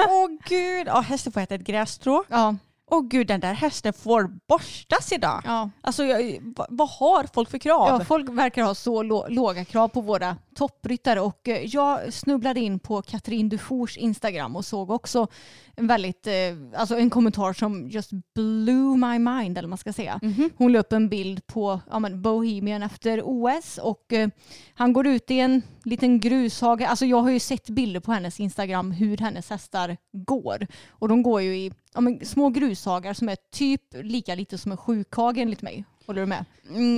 [0.09, 2.23] Åh gud, ja, hästen får äta ett grässtrå.
[2.27, 2.55] Ja.
[2.91, 5.41] Åh gud, den där hästen får borstas idag.
[5.45, 5.69] Ja.
[5.81, 6.03] Alltså
[6.41, 7.87] vad, vad har folk för krav?
[7.99, 12.59] Ja, folk verkar ha så lå- låga krav på våra toppryttare och eh, jag snubblade
[12.59, 15.27] in på Katrin Dufours Instagram och såg också
[15.75, 16.33] en väldigt, eh,
[16.75, 20.19] alltså en kommentar som just blew my mind eller man ska säga.
[20.57, 24.29] Hon la upp en bild på ja, men Bohemian efter OS och eh,
[24.73, 26.81] han går ut i en liten grushage.
[26.81, 31.23] Alltså jag har ju sett bilder på hennes Instagram hur hennes hästar går och de
[31.23, 35.37] går ju i ja, men små grushagar som är typ lika lite som en sjukhage
[35.37, 35.85] enligt mig.
[36.05, 36.45] Håller du med?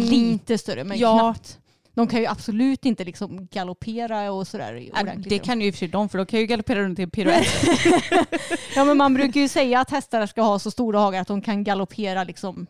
[0.10, 1.00] Lite större men Mm.
[1.00, 1.20] Ja.
[1.20, 1.60] knappt.
[1.94, 4.90] De kan ju absolut inte liksom galoppera och sådär.
[5.02, 5.30] Ordentligt.
[5.30, 7.04] det kan ju i och för sig de för de kan ju galoppera runt i
[7.04, 7.48] en piruett.
[8.76, 11.42] Ja men man brukar ju säga att hästar ska ha så stora hagar att de
[11.42, 12.68] kan galoppera liksom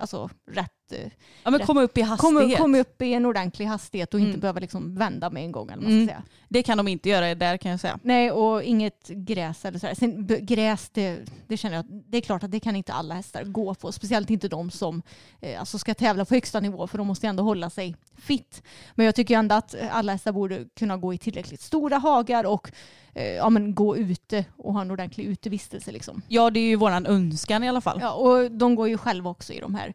[0.00, 0.72] alltså rätt.
[0.92, 1.10] Eh,
[1.44, 2.34] Ja men komma upp i hastighet.
[2.40, 4.40] Komma kom upp i en ordentlig hastighet och inte Mm.
[4.40, 5.70] behöva liksom vända med en gång.
[5.70, 6.06] Eller Mm.
[6.06, 6.22] säga.
[6.48, 7.98] Det kan de inte göra där kan jag säga.
[8.02, 9.94] Nej och inget gräs eller sådär.
[9.94, 13.44] Sen, gräs det, det känner jag det är klart att det kan inte alla hästar
[13.44, 13.92] gå på.
[13.92, 15.02] Speciellt inte de som
[15.40, 18.62] eh, alltså ska tävla på högsta nivå för de måste ändå hålla sig fit.
[18.94, 22.70] Men jag tycker ändå att alla hästar borde kunna gå i tillräckligt stora hagar och
[23.14, 25.92] eh, ja, men gå ute och ha en ordentlig utevistelse.
[25.92, 26.22] Liksom.
[26.28, 27.98] Ja det är ju våran önskan i alla fall.
[28.02, 29.94] Ja, och de går ju själva också i de här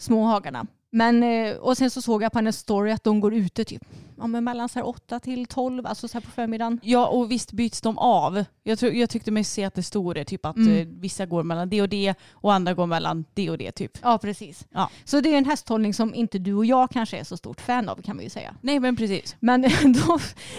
[0.00, 0.66] små hagarna.
[0.92, 3.82] Men, eh, och sen så såg jag på hennes story att de går ute typ
[4.18, 6.80] ja, men mellan så här 8 till 12, alltså så här på förmiddagen.
[6.82, 8.44] Ja och visst byts de av.
[8.62, 10.76] Jag, tror, jag tyckte mig se att det stod det typ att Mm.
[10.76, 13.98] eh, vissa går mellan det och det och andra går mellan det och det typ.
[14.02, 14.66] Ja, precis.
[14.70, 14.90] Ja.
[15.04, 17.88] Så det är en hästhållning som inte du och jag kanske är så stort fan
[17.88, 18.54] av kan man ju säga.
[18.60, 19.36] Nej men precis.
[19.40, 19.62] Men
[20.06, 20.18] då,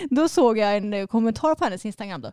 [0.09, 2.31] då såg jag en eh, kommentar på hennes Instagram då.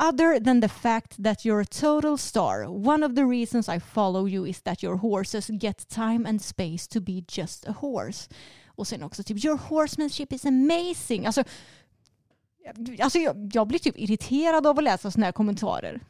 [0.00, 4.28] Other than the fact that you're a total star, one of the reasons I follow
[4.28, 8.28] you is that your horses get time and space to be just a horse.
[8.66, 11.26] Och sen också typ your horsemanship is amazing.
[11.26, 11.44] Alltså,
[13.02, 16.00] alltså jag, jag blir typ irriterad av att läsa sådana här kommentarer.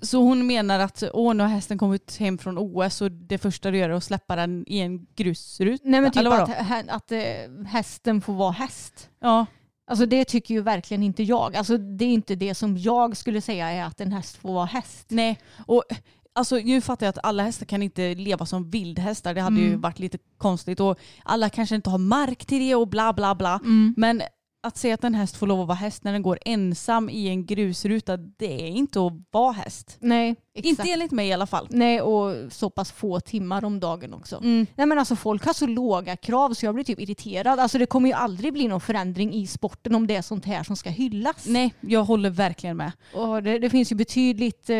[0.00, 3.70] Så hon menar att åh, nu har hästen kommit hem från OS och det första
[3.70, 5.80] du gör är att släppa den i en grusrut.
[5.84, 7.20] Nej men typ att, att eh,
[7.66, 9.10] hästen får vara häst.
[9.20, 9.46] Ja.
[9.90, 11.56] Alltså det tycker ju verkligen inte jag.
[11.56, 14.64] Alltså det är inte det som jag skulle säga är att en häst får vara
[14.66, 15.06] häst.
[15.08, 15.84] Nej, och
[16.32, 19.34] alltså, nu fattar jag att alla hästar kan inte leva som vildhästar.
[19.34, 19.80] Det hade ju Mm.
[19.80, 23.60] varit lite konstigt och alla kanske inte har mark till det och bla bla bla.
[23.64, 23.94] Mm.
[23.96, 24.22] Men
[24.62, 27.28] att säga att en häst får lov att vara häst när den går ensam i
[27.28, 29.96] en grusruta, det är inte att vara häst.
[30.00, 30.66] Nej, exakt.
[30.66, 31.66] Inte enligt mig i alla fall.
[31.70, 34.36] Nej, och så pass få timmar om dagen också.
[34.36, 34.66] Mm.
[34.74, 37.58] Nej men alltså folk har så låga krav så jag blir typ irriterad.
[37.60, 40.62] Alltså det kommer ju aldrig bli någon förändring i sporten om det är sånt här
[40.62, 41.46] som ska hyllas.
[41.46, 42.92] Nej, jag håller verkligen med.
[43.14, 44.78] Och det, det finns ju betydligt eh,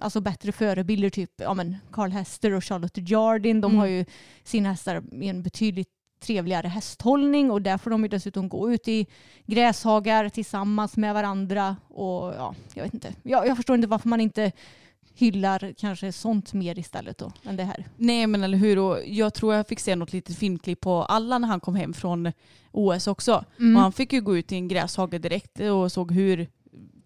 [0.00, 3.60] alltså bättre förebilder, typ ja, men Carl Hester och Charlotte Jardin.
[3.60, 3.78] De Mm.
[3.78, 4.04] har ju
[4.44, 5.88] sina hästar i en betydligt
[6.20, 9.06] trevligare hästhållning och där får de ju dessutom gå ut i
[9.46, 11.76] gräshagar tillsammans med varandra.
[11.88, 13.14] Och ja, jag vet inte.
[13.22, 14.52] Jag, jag förstår inte varför man inte
[15.14, 17.86] hyllar kanske sånt mer istället då än det här.
[17.96, 21.40] Nej men eller hur, och jag tror jag fick se något litet filmklipp på Allan
[21.40, 22.32] när han kom hem från
[22.72, 23.44] OS också.
[23.58, 23.76] Mm.
[23.76, 26.48] Och han fick ju gå ut i en gräshage direkt och såg hur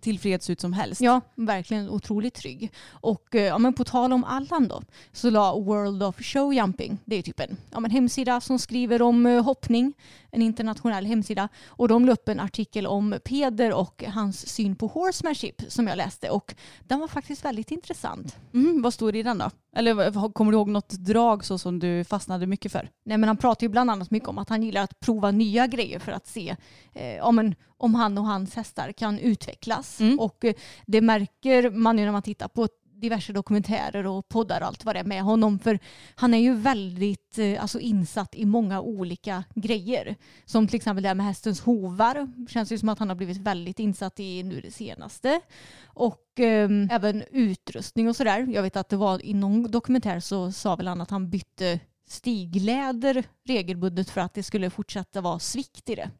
[0.02, 1.00] tillfreds ut som helst.
[1.00, 2.72] Ja, verkligen otroligt trygg.
[2.90, 7.16] Och eh, ja, men på tal om Allan då, så la World of Showjumping, det
[7.16, 9.94] är typ en ja, men hemsida som skriver om eh, hoppning,
[10.30, 11.48] en internationell hemsida.
[11.66, 15.96] Och de la upp en artikel om Peder och hans syn på horsemanship som jag
[15.96, 16.30] läste.
[16.30, 18.36] Och den var faktiskt väldigt intressant.
[18.54, 19.50] Mm, vad stod det i den då?
[19.76, 22.90] Eller kommer du ihåg något drag så som du fastnade mycket för?
[23.04, 25.66] Nej, men han pratar ju bland annat mycket om att han gillar att prova nya
[25.66, 26.56] grejer för att se
[26.92, 30.00] eh, ja, men, om han och hans hästar kan utvecklas.
[30.00, 30.18] Mm.
[30.18, 30.54] Och eh,
[30.86, 32.68] det märker man ju när man tittar på
[33.02, 35.58] diverse dokumentärer och poddar och allt vad det är med honom.
[35.58, 35.78] För
[36.14, 40.16] han är ju väldigt eh, alltså, insatt i många olika grejer.
[40.44, 42.32] Som till exempel det här med hästens hovar.
[42.48, 45.40] Känns ju som att han har blivit väldigt insatt i nu det senaste.
[45.84, 48.46] Och eh, även utrustning och sådär.
[48.54, 51.80] Jag vet att det var i någon dokumentär så sa väl han att han bytte
[52.08, 56.10] stigläder regelbundet för att det skulle fortsätta vara svikt i det.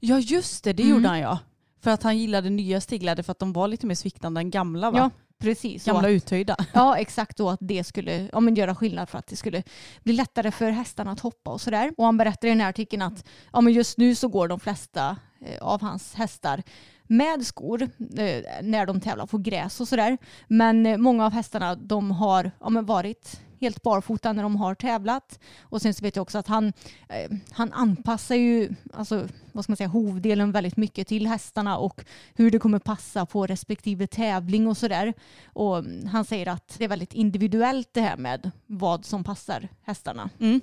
[0.00, 0.96] Ja just det, det Mm.
[0.96, 1.38] gjorde han ja.
[1.82, 4.90] För att han gillade nya stigläder för att de var lite mer sviktande än gamla
[4.90, 4.98] va?
[4.98, 5.88] Ja, precis.
[5.88, 6.56] Och Gamla att- uthöjda.
[6.72, 7.36] Ja, exakt.
[7.36, 9.62] då att det skulle ja, men göra skillnad för att det skulle
[10.02, 11.92] bli lättare för hästarna att hoppa och sådär.
[11.96, 14.60] Och han berättar i den här artikeln att ja, men just nu så går de
[14.60, 15.16] flesta
[15.46, 16.62] eh, av hans hästar
[17.06, 17.88] med skor eh,
[18.62, 20.18] när de tävlar på gräs och sådär.
[20.48, 24.74] Men eh, många av hästarna de har ja, men varit helt barfota när de har
[24.74, 25.40] tävlat.
[25.60, 26.72] Och sen så vet jag också att han,
[27.08, 32.04] eh, han anpassar ju alltså, vad ska man säga, hovdelen väldigt mycket till hästarna och
[32.34, 35.14] hur det kommer passa på respektive tävling och sådär.
[35.44, 40.30] Och han säger att det är väldigt individuellt det här med vad som passar hästarna.
[40.40, 40.60] Mm.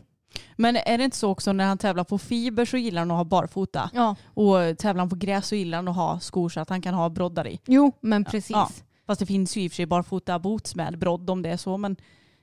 [0.55, 3.17] Men är det inte så också när han tävlar på fiber så gillar han att
[3.17, 3.89] ha barfota.
[3.93, 6.81] Ja, Och tävlar han på gräs så gillar han att ha skor så att han
[6.81, 7.59] kan ha broddar i.
[7.65, 8.49] jo men precis.
[8.49, 8.69] Ja.
[9.07, 11.57] Fast det finns ju i och för sig barfota boots med brodd om det är
[11.57, 11.77] så.
[11.77, 11.95] Men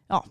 [0.09, 0.25] ja,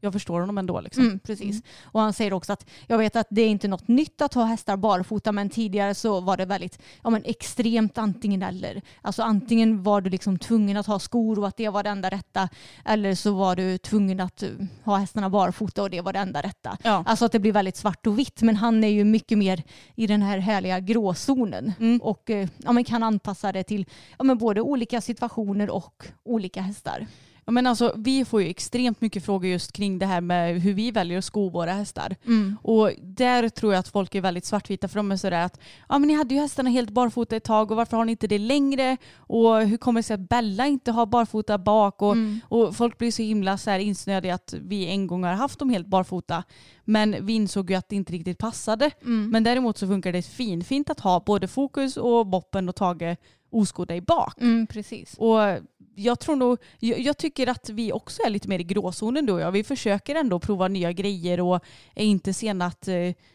[0.00, 0.80] jag förstår honom ändå.
[0.80, 1.04] Liksom.
[1.04, 1.62] Mm, precis.
[1.82, 4.44] Och han säger också att jag vet att det är inte något nytt att ha
[4.44, 8.82] hästar barfota men tidigare så var det väldigt ja, men extremt antingen eller.
[9.02, 12.10] Alltså antingen var du liksom tvungen att ha skor och att det var det enda
[12.10, 12.48] rätta
[12.84, 14.50] eller så var du tvungen att uh,
[14.84, 16.78] ha hästarna barfota och det var det enda rätta.
[16.82, 17.04] Ja.
[17.06, 19.62] Alltså att det blir väldigt svart och vitt men han är ju mycket mer
[19.94, 21.98] i den här härliga gråzonen Mm.
[22.02, 23.86] och eh, ja, men kan anpassa det till
[24.18, 27.06] ja, men både olika situationer och olika hästar.
[27.48, 30.72] Ja, men alltså, vi får ju extremt mycket frågor just kring det här med hur
[30.72, 32.16] vi väljer att sko våra hästar.
[32.62, 35.98] Och där tror jag att folk är väldigt svartvita för de är sådär att ja
[35.98, 38.38] men ni hade ju hästarna helt barfota ett tag och varför har ni inte det
[38.38, 38.96] längre?
[39.16, 42.02] Och hur kommer det sig att Bella inte har barfota bak?
[42.02, 42.40] Och, Mm.
[42.48, 45.70] och folk blir så himla så här insnöade att vi en gång har haft dem
[45.70, 46.42] helt barfota.
[46.84, 48.90] Men vi insåg ju att det inte riktigt passade.
[49.02, 49.30] Mm.
[49.30, 53.16] Men däremot så funkar det fin, fint att ha både fokus och boppen och Tage
[53.50, 54.40] oskodda i bak.
[54.40, 55.14] Mm, precis.
[55.18, 55.38] Och
[55.96, 59.32] jag tror nog, jag, jag tycker att vi också är lite mer i gråzonen du
[59.32, 59.52] och jag.
[59.52, 62.94] Vi försöker ändå prova nya grejer och är inte sena att eh,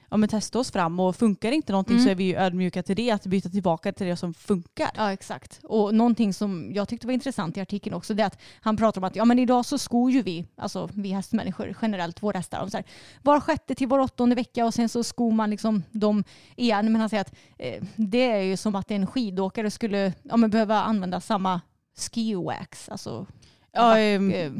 [0.10, 1.00] ja, men testa oss fram.
[1.00, 2.06] Och funkar inte någonting Mm.
[2.06, 4.90] så är vi ju ödmjuka till det, att byta tillbaka till det som funkar.
[4.96, 5.60] Ja exakt.
[5.64, 9.02] Och någonting som jag tyckte var intressant i artikeln också det är att han pratar
[9.02, 12.62] om att ja, men idag så skor ju vi, alltså vi hästmänniskor generellt, våra hästar
[12.64, 12.86] om så här,
[13.22, 16.24] var sjätte till var åttonde vecka och sen så skor man liksom dem
[16.56, 16.92] igen.
[16.92, 20.50] Men han säger att eh, det är ju som att en skidåkare skulle ja, men
[20.50, 21.62] behöva använda samma
[21.98, 23.26] ski wax, alltså
[23.72, 24.52] Ja, ehm, eh,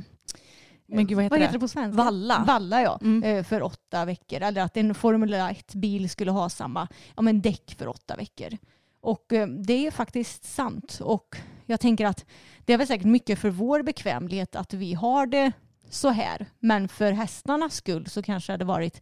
[0.86, 1.44] men gud vad heter vad det?
[1.44, 2.04] heter det på svenska?
[2.04, 2.44] Valla.
[2.48, 3.24] Valla ja, Mm.
[3.24, 4.42] eh, för åtta veckor.
[4.42, 8.58] Eller att en Formel 1-bil skulle ha samma ja, men däck för åtta veckor.
[9.02, 11.00] Och eh, det är faktiskt sant.
[11.04, 12.26] Och jag tänker att
[12.66, 15.52] det är väl säkert mycket för vår bekvämlighet att vi har det
[15.90, 16.46] så här.
[16.60, 19.02] Men för hästarnas skull så kanske det hade varit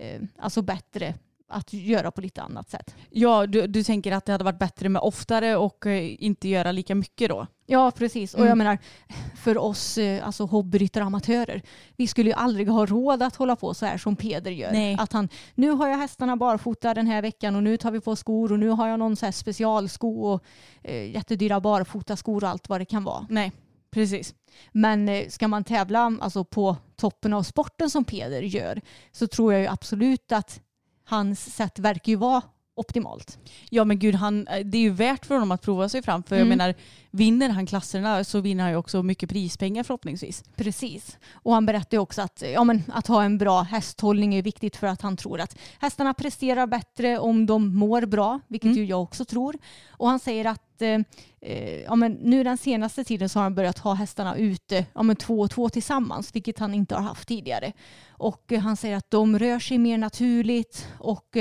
[0.00, 1.14] eh, alltså bättre
[1.48, 2.94] att göra på lite annat sätt.
[3.10, 6.72] Ja, du, du tänker att det hade varit bättre med oftare och eh, inte göra
[6.72, 7.46] lika mycket då?
[7.66, 8.34] Ja, precis.
[8.34, 8.48] Och Mm.
[8.48, 8.78] jag menar,
[9.36, 11.62] för oss eh, alltså hobbyryttare och amatörer,
[11.96, 14.72] vi skulle ju aldrig ha råd att hålla på så här som Peder gör.
[14.72, 14.96] Nej.
[14.98, 18.16] Att han, nu har jag hästarna barfota den här veckan och nu tar vi på
[18.16, 20.42] skor och nu har jag någon så här specialsko och
[20.82, 23.26] eh, jättedyra barfotaskor och allt vad det kan vara.
[23.30, 23.52] Nej,
[23.90, 24.34] precis.
[24.72, 28.80] Men eh, ska man tävla alltså, på toppen av sporten som Peder gör
[29.12, 30.60] så tror jag ju absolut att
[31.08, 32.42] hans sätt verkar ju vara
[32.78, 33.38] optimalt.
[33.70, 36.22] Ja men gud, han, eh, det är ju värt för honom att prova sig fram.
[36.22, 36.58] För jag Mm.
[36.58, 36.74] menar,
[37.10, 40.44] vinner han klasserna så vinner han ju också mycket prispengar förhoppningsvis.
[40.56, 41.18] Precis.
[41.32, 44.76] Och han berättade ju också att, ja, men, att ha en bra hästhållning är viktigt
[44.76, 48.78] för att han tror att hästarna presterar bättre om de mår bra, vilket Mm.
[48.78, 49.56] ju jag också tror.
[49.90, 50.98] Och han säger att eh,
[51.40, 55.02] eh, ja, men, nu den senaste tiden så har han börjat ha hästarna ute ja,
[55.02, 57.72] men, två och två tillsammans, vilket han inte har haft tidigare.
[58.10, 61.36] Och han säger att de rör sig mer naturligt och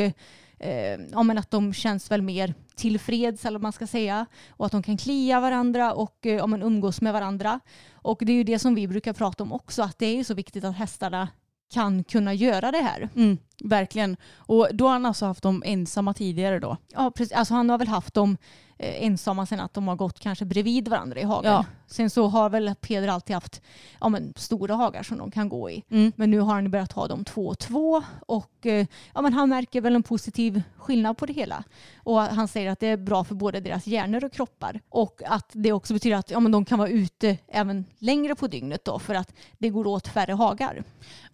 [0.59, 4.65] eh, ja, men att de känns väl mer tillfreds eller vad man ska säga och
[4.65, 7.59] att de kan klia varandra och eh, ja, men umgås med varandra.
[7.93, 10.23] Och det är ju det som vi brukar prata om också, att det är ju
[10.23, 11.27] så viktigt att hästarna
[11.73, 13.09] kan kunna göra det här.
[13.15, 14.17] Mm, verkligen.
[14.35, 16.77] Och då har han alltså haft dem ensamma tidigare då.
[16.93, 17.37] Ja, precis.
[17.37, 18.37] Alltså han har väl haft dem
[18.79, 21.51] ensamma sen att de har gått kanske bredvid varandra i hagen.
[21.51, 21.65] Ja.
[21.87, 23.61] Sen så har väl Peder alltid haft
[23.99, 25.83] ja, men, stora hagar som de kan gå i.
[25.89, 26.11] Mm.
[26.15, 29.49] Men nu har han börjat ha dem två och två och eh, ja, men han
[29.49, 31.63] märker väl en positiv skillnad på det hela.
[32.03, 35.49] Och han säger att det är bra för både deras hjärnor och kroppar och att
[35.51, 38.99] det också betyder att ja, men de kan vara ute även längre på dygnet då
[38.99, 40.83] för att det går åt färre hagar.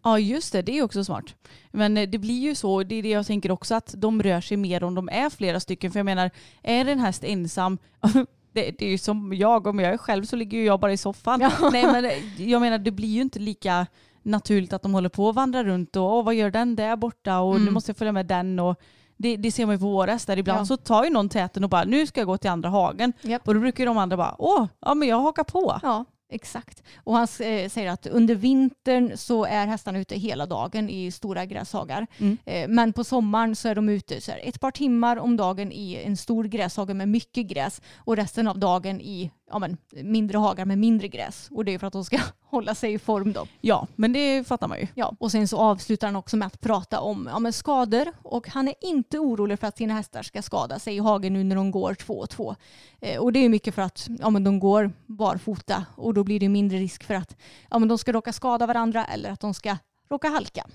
[0.03, 1.35] Ja just det, det är också smart.
[1.73, 4.41] Men eh, det blir ju så, det är det jag tänker också, att de rör
[4.41, 5.91] sig mer om de är flera stycken.
[5.91, 6.31] För jag menar,
[6.63, 7.77] är en häst ensam,
[8.53, 10.93] det, det är ju som jag, om jag är själv så ligger ju jag bara
[10.93, 11.39] i soffan.
[11.71, 13.87] Nej men eh, jag menar det blir ju inte lika
[14.23, 17.39] naturligt att de håller på och vandrar runt och Åh, vad gör den där borta
[17.39, 17.73] och nu Mm.
[17.73, 18.59] måste jag följa med den.
[18.59, 18.75] Och
[19.17, 20.37] det, det ser man ju på våra hästar.
[20.37, 20.65] Ibland Ja.
[20.65, 23.13] så tar ju någon täten och bara nu ska jag gå till andra hagen.
[23.21, 23.47] Japp.
[23.47, 25.79] Och då brukar ju de andra bara åh, ja men jag hakar på.
[25.83, 26.83] Ja, exakt.
[26.95, 31.45] Och han eh, säger att under vintern så är hästarna ute hela dagen i stora
[31.45, 32.07] gräshagar.
[32.17, 32.37] Mm.
[32.45, 35.95] Eh, men på sommaren så är de ute så ett par timmar om dagen i
[36.05, 40.65] en stor gräshage med mycket gräs och resten av dagen i ja, men, mindre hagar
[40.65, 41.47] med mindre gräs.
[41.51, 43.47] Och det är för att de ska hålla sig i form då.
[43.61, 44.87] Ja, men det fattar man ju.
[44.95, 48.49] Ja, och sen så avslutar han också med att prata om ja, men skador och
[48.49, 51.55] han är inte orolig för att sina hästar ska skada sig i hagen nu när
[51.55, 52.55] de går två och två.
[53.01, 56.39] Eh, och det är mycket för att ja, men de går barfota och då blir
[56.39, 57.37] det mindre risk för att
[57.69, 59.77] ja, men de ska råka skada varandra eller att de ska
[60.09, 60.67] råka halka.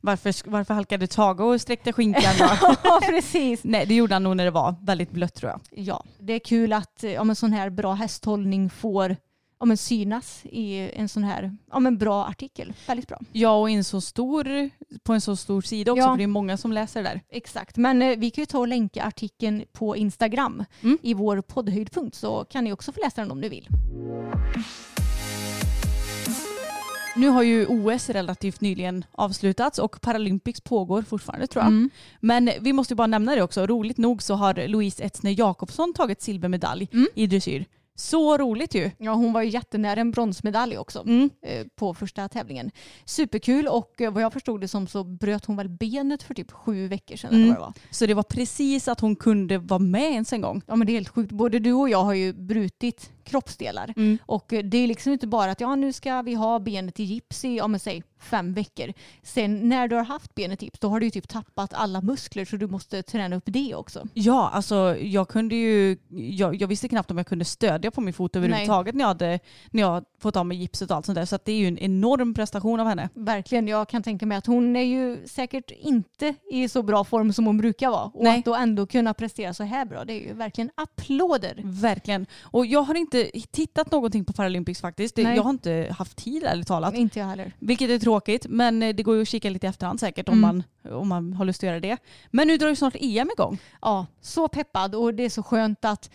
[0.00, 2.50] Varför, varför halkade Tage och sträckte skinkan då?
[2.84, 3.60] Ja, precis.
[3.64, 5.60] Nej, det gjorde han nog när det var väldigt blött tror jag.
[5.70, 9.16] Ja, det är kul att ja, men sån här bra hästhållning får
[9.60, 12.72] ja, men synas i en sån här ja, men bra artikel.
[12.86, 13.18] Väldigt bra.
[13.32, 14.70] Ja, och en så stor,
[15.02, 16.10] på en så stor sida också, Ja.
[16.12, 17.20] för det är många som läser där.
[17.30, 20.98] Exakt, men eh, vi kan ju ta och länka artikeln på Instagram Mm.
[21.02, 23.68] i vår poddhöjdpunkt så kan ni också få läsa den om ni vill.
[27.20, 31.68] Nu har ju OS relativt nyligen avslutats och Paralympics pågår fortfarande tror jag.
[31.68, 31.90] Mm.
[32.20, 33.66] Men vi måste ju bara nämna det också.
[33.66, 37.08] Roligt nog så har Louise Etzner Jakobsson tagit silvermedalj Mm.
[37.14, 37.64] i dressyr.
[38.00, 38.90] Så roligt ju.
[38.98, 41.30] Ja, hon var ju jättenära en bronsmedalj också Mm.
[41.42, 42.70] eh, på första tävlingen.
[43.04, 46.52] Superkul och eh, vad jag förstod det som så bröt hon väl benet för typ
[46.52, 47.30] sju veckor sedan.
[47.30, 47.42] Mm.
[47.42, 47.72] Eller vad det var.
[47.90, 50.62] Så det var precis att hon kunde vara med ens en gång.
[50.66, 51.32] Ja men det är helt sjukt.
[51.32, 53.92] Både du och jag har ju brutit kroppsdelar.
[53.96, 54.18] Mm.
[54.26, 57.04] Och eh, det är liksom inte bara att ja, nu ska vi ha benet i
[57.04, 58.92] gips i ja, men säg fem veckor.
[59.22, 62.44] Sen när du har haft benet gips då har du ju typ tappat alla muskler
[62.44, 64.08] så du måste träna upp det också.
[64.14, 68.14] Ja, alltså jag kunde ju, jag, jag visste knappt om jag kunde stödja på min
[68.14, 69.40] fot överhuvudtaget när jag, hade,
[69.70, 71.24] när jag fått av mig gipset och allt sånt där.
[71.24, 73.08] Så att det är ju en enorm prestation av henne.
[73.14, 77.32] Verkligen, jag kan tänka mig att hon är ju säkert inte i så bra form
[77.32, 78.04] som hon brukar vara.
[78.04, 78.38] Och Nej.
[78.38, 81.60] att då ändå kunna prestera så här bra, det är ju verkligen applåder.
[81.64, 82.26] Verkligen.
[82.42, 85.16] Och jag har inte tittat någonting på Paralympics faktiskt.
[85.16, 86.94] Det, jag har inte haft tid ärligt talat.
[86.94, 87.52] Inte jag heller.
[87.58, 88.09] Vilket är tråkigt,
[88.48, 90.62] men eh, det går ju att kika lite i efterhand säkert om, Mm.
[90.82, 91.96] man, om man har lust att göra det.
[92.30, 93.58] Men nu drar ju snart EM igång.
[93.82, 96.10] Ja, så peppad och det är så skönt att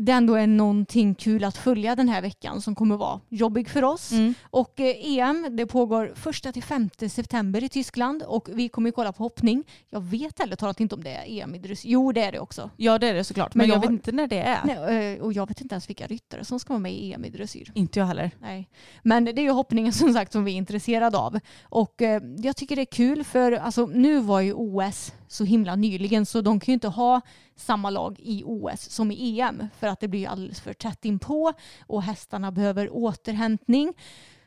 [0.00, 3.84] det ändå är någonting kul att följa den här veckan som kommer vara jobbig för
[3.84, 4.12] oss.
[4.12, 4.34] Mm.
[4.42, 9.64] Och eh, EM det pågår 1-5 september i Tyskland och vi kommer kolla på hoppning.
[9.90, 11.90] Jag vet heller talat inte om det är EM i dressyr.
[11.90, 12.70] Jo det är det också.
[12.76, 14.60] Ja det är det såklart, men, Men jag, jag vet har- inte när det är.
[14.64, 17.24] Nej, eh, och jag vet inte ens vilka ryttare som ska vara med i EM
[17.24, 17.72] i dressyr.
[17.74, 18.30] Inte jag heller.
[18.40, 18.68] Nej.
[19.02, 21.38] Men det är ju hoppningen som sagt som vi är intresserade av.
[21.62, 25.76] Och eh, jag tycker det är kul för alltså, nu var ju OS så himla
[25.76, 27.20] nyligen så de kan ju inte ha
[27.56, 31.52] samma lag i OS som i EM för att det blir alldeles för tätt inpå
[31.86, 33.92] och hästarna behöver återhämtning.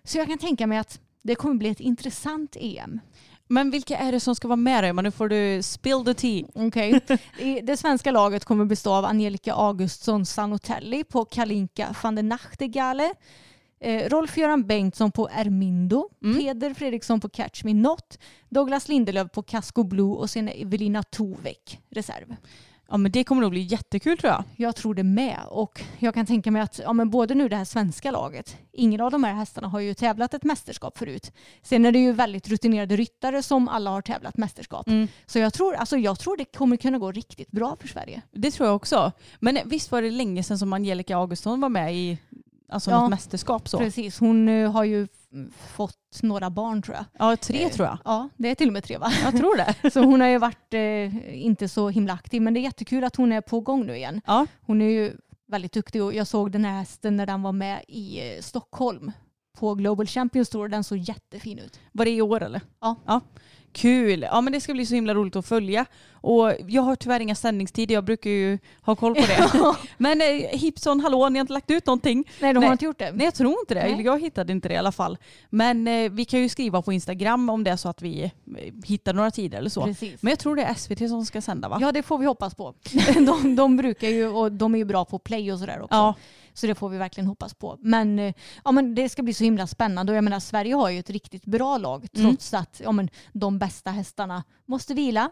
[0.03, 2.99] Så jag kan tänka mig att det kommer bli ett intressant EM.
[3.47, 4.87] Men vilka är det som ska vara med då?
[4.87, 5.01] Emma?
[5.01, 6.45] Nu får du spill the tea.
[7.39, 13.13] I Det svenska laget kommer bestå av Angelica Augustsson Sanotelli på Kalinka van der Nachtigale.
[13.81, 16.09] Eh, Rolf-Göran Bengtsson på Ermindo.
[16.23, 16.37] Mm.
[16.37, 18.19] Peder Fredriksson på Catch Me Not.
[18.49, 22.35] Douglas Lindelöf på Casco Blue och sen Evelina Tovek, reserv.
[22.89, 24.43] Ja men det kommer nog bli jättekul tror jag.
[24.55, 25.39] Jag tror det med.
[25.49, 29.01] Och jag kan tänka mig att ja, men både nu det här svenska laget, ingen
[29.01, 31.31] av de här hästarna har ju tävlat ett mästerskap förut.
[31.61, 34.87] Sen är det ju väldigt rutinerade ryttare som alla har tävlat mästerskap.
[34.87, 35.07] Mm.
[35.25, 38.21] Så jag tror, alltså, jag tror det kommer kunna gå riktigt bra för Sverige.
[38.31, 39.11] Det tror jag också.
[39.39, 42.17] Men visst var det länge sedan som Angelica Augustsson var med i
[42.71, 43.01] alltså, Ja.
[43.01, 43.77] något mästerskap så?
[43.77, 45.07] Precis, hon eh, har ju
[45.57, 47.05] fått några barn tror jag.
[47.19, 47.97] Ja, tre tror jag.
[48.05, 49.11] Ja, det är till och med tre va?
[49.23, 49.91] Jag tror det.
[49.91, 53.15] Så hon har ju varit eh, inte så himla aktiv men det är jättekul att
[53.15, 54.21] hon är på gång nu igen.
[54.25, 54.47] Ja.
[54.61, 55.17] Hon är ju
[55.47, 59.11] väldigt duktig och jag såg den här hästen när den var med i eh, Stockholm
[59.57, 60.67] på Global Champions Tour.
[60.67, 61.79] Den såg jättefin ut.
[61.91, 62.61] Var det i år eller?
[62.81, 62.95] Ja.
[63.05, 63.21] ja.
[63.73, 64.21] Kul!
[64.21, 65.85] Ja men det ska bli så himla roligt att följa.
[66.13, 69.75] Och jag har tyvärr inga sändningstider, jag brukar ju ha koll på det.
[69.97, 70.27] men eh,
[70.59, 72.27] Hipson, hallå, ni har inte lagt ut någonting?
[72.39, 72.67] Nej, de Nej.
[72.67, 73.11] har inte gjort det.
[73.11, 74.05] Nej jag tror inte det, Nej.
[74.05, 75.17] jag hittade inte det i alla fall.
[75.49, 78.31] Men eh, vi kan ju skriva på Instagram om det är så att vi eh,
[78.85, 79.83] hittar några tider eller så.
[79.85, 80.21] Precis.
[80.21, 81.77] Men jag tror det är SVT som ska sända va?
[81.81, 82.73] Ja, det får vi hoppas på.
[83.15, 85.95] De, de brukar ju, och de är ju bra på play och sådär också.
[85.95, 86.15] Ja.
[86.61, 87.77] Så det får vi verkligen hoppas på.
[87.81, 88.33] Men, eh,
[88.63, 91.09] ja, men det ska bli så himla spännande och jag menar Sverige har ju ett
[91.09, 92.27] riktigt bra lag Mm.
[92.31, 95.29] trots att ja, men, de bästa hästarna måste vila.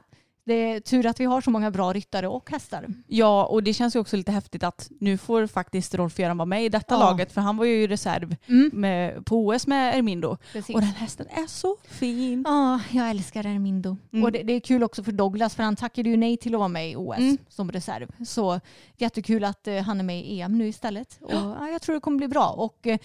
[0.50, 2.88] Det är tur att vi har så många bra ryttare och hästar.
[3.08, 6.66] Ja, och det känns ju också lite häftigt att nu får faktiskt Rolf-Göran vara med
[6.66, 7.00] i detta Ja.
[7.00, 8.70] laget för han var ju i reserv Mm.
[8.74, 10.38] med, på OS med Ermindo.
[10.54, 10.76] Precis.
[10.76, 12.44] Och den hästen är så fin.
[12.48, 13.98] Ja, jag älskar Ermindo.
[14.14, 14.24] Mm.
[14.26, 16.60] Och det, det är kul också för Douglas för han tackade ju nej till att
[16.60, 17.38] vara med i OS Mm.
[17.50, 18.12] som reserv.
[18.26, 18.60] Så
[18.98, 21.18] jättekul att eh, han är med i EM nu istället.
[21.22, 22.50] Och, ja, jag tror det kommer bli bra.
[22.50, 22.98] Och eh,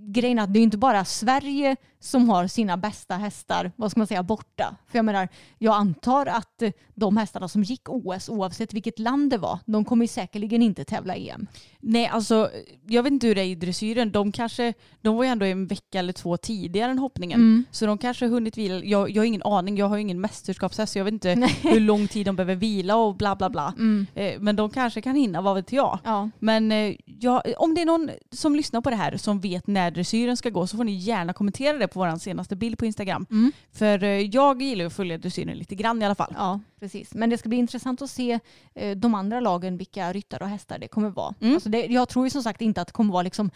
[0.00, 4.00] grejen är att det är inte bara Sverige som har sina bästa hästar, vad ska
[4.00, 4.76] man säga, borta.
[4.86, 5.28] För jag menar,
[5.58, 9.84] jag antar att eh, de hästarna som gick OS, oavsett vilket land det var, de
[9.84, 11.46] kommer säkerligen inte tävla i EM.
[11.80, 12.50] Nej, alltså
[12.86, 14.12] jag vet inte hur det är i dressyren.
[14.12, 17.40] De kanske, de var ju ändå en vecka eller två tidigare än hoppningen.
[17.40, 17.64] Mm.
[17.70, 18.84] Så de kanske har hunnit vila.
[18.84, 21.80] Jag, jag har ingen aning, jag har ju ingen mästerskapshäst så jag vet inte hur
[21.80, 23.74] lång tid de behöver vila och bla bla bla.
[23.76, 24.06] Mm.
[24.14, 25.98] Eh, Men de kanske kan hinna, vad vet jag.
[26.04, 26.30] Ja.
[26.38, 29.90] Men eh, ja, om det är någon som lyssnar på det här som vet när
[29.90, 33.26] dressyren ska gå så får ni gärna kommentera det på vår senaste bild på Instagram.
[33.30, 33.52] Mm.
[33.72, 36.34] För eh, jag gillar att följa dressyren lite grann i alla fall.
[36.36, 37.14] Ja, precis.
[37.14, 38.40] Men det ska bli intressant att se
[38.74, 41.34] eh, de andra lagen, vilka ryttare och hästar det kommer vara.
[41.40, 41.54] Mm.
[41.54, 43.50] Alltså det, jag tror ju som sagt inte att det kommer vara liksom,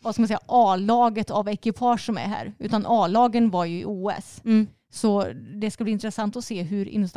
[0.00, 2.52] vad ska man säga, A-laget av ekipage som är här.
[2.58, 4.40] Utan A-lagen var ju i OS.
[4.44, 4.66] Mm.
[4.90, 5.26] Så
[5.60, 7.08] det ska bli intressant att se hur inom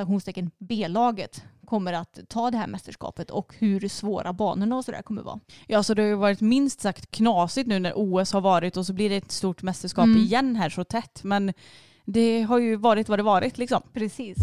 [0.57, 5.39] B-laget kommer att ta det här mästerskapet och hur svåra banorna och sådär kommer vara.
[5.68, 8.86] Ja, så det har ju varit minst sagt knasigt nu när OS har varit och
[8.86, 10.18] så blir det ett stort mästerskap Mm.
[10.18, 11.24] igen här så tätt.
[11.24, 11.53] Men
[12.05, 13.82] det har ju varit vad det varit liksom.
[13.93, 14.38] Precis.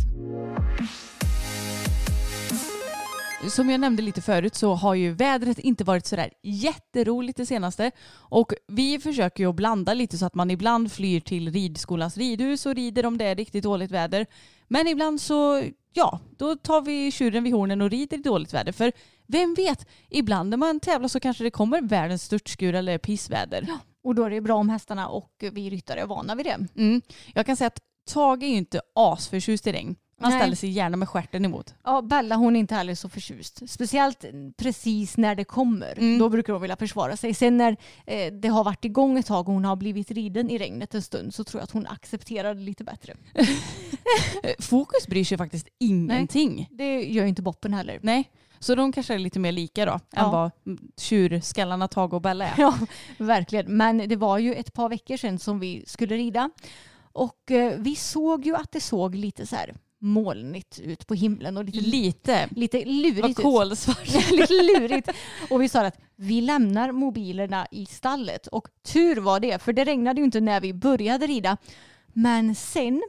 [3.49, 7.91] Som jag nämnde lite förut så har ju vädret inte varit sådär jätteroligt det senaste.
[8.15, 12.67] Och vi försöker ju att blanda lite så att man ibland flyr till ridskolans ridhus
[12.67, 14.27] och rider om det är riktigt dåligt väder.
[14.69, 18.73] Men ibland så, ja, då tar vi tjuren vid hornen och rider i dåligt väder.
[18.73, 18.93] För
[19.27, 23.67] vem vet, ibland när man tävlar så kanske det kommer världens störtskur eller pissväder.
[24.05, 26.67] Och då är det bra om hästarna och vi ryttare är vana vid det.
[26.77, 27.03] Mm.
[27.35, 27.81] Jag kan säga att
[28.11, 29.97] Tage är ju inte asförtjust i regn.
[30.23, 30.41] Han Nej.
[30.41, 31.75] ställer sig gärna med stjärten emot.
[31.85, 33.71] Ja, Bella hon är inte heller så förtjust.
[33.71, 34.25] Speciellt
[34.57, 35.99] precis när det kommer.
[35.99, 36.19] Mm.
[36.19, 37.35] Då brukar hon vilja försvara sig.
[37.35, 40.59] Sen när eh, det har varit igång ett tag och hon har blivit riden i
[40.59, 43.15] regnet en stund så tror jag att hon accepterar det lite bättre.
[44.59, 46.69] Fokus bryr sig faktiskt ingenting.
[46.71, 47.99] Det gör ju inte Boppen heller.
[48.03, 50.25] Nej, så de kanske är lite mer lika då Ja.
[50.25, 50.51] än vad
[51.01, 52.55] tjurskallarna Tage och Bella är.
[52.59, 52.79] Ja,
[53.19, 53.77] verkligen.
[53.77, 56.51] Men det var ju ett par veckor sedan som vi skulle rida.
[57.13, 61.57] Och eh, vi såg ju att det såg lite så här molnigt ut på himlen
[61.57, 62.49] och lite, Lite.
[62.51, 63.37] lite Vad lurigt ut.
[63.37, 64.09] kolsvart.
[64.31, 65.09] lite lurigt.
[65.51, 68.47] Och vi sa att vi lämnar mobilerna i stallet.
[68.47, 71.57] Och tur var det, för det regnade ju inte när vi började rida.
[72.13, 73.03] Men sen,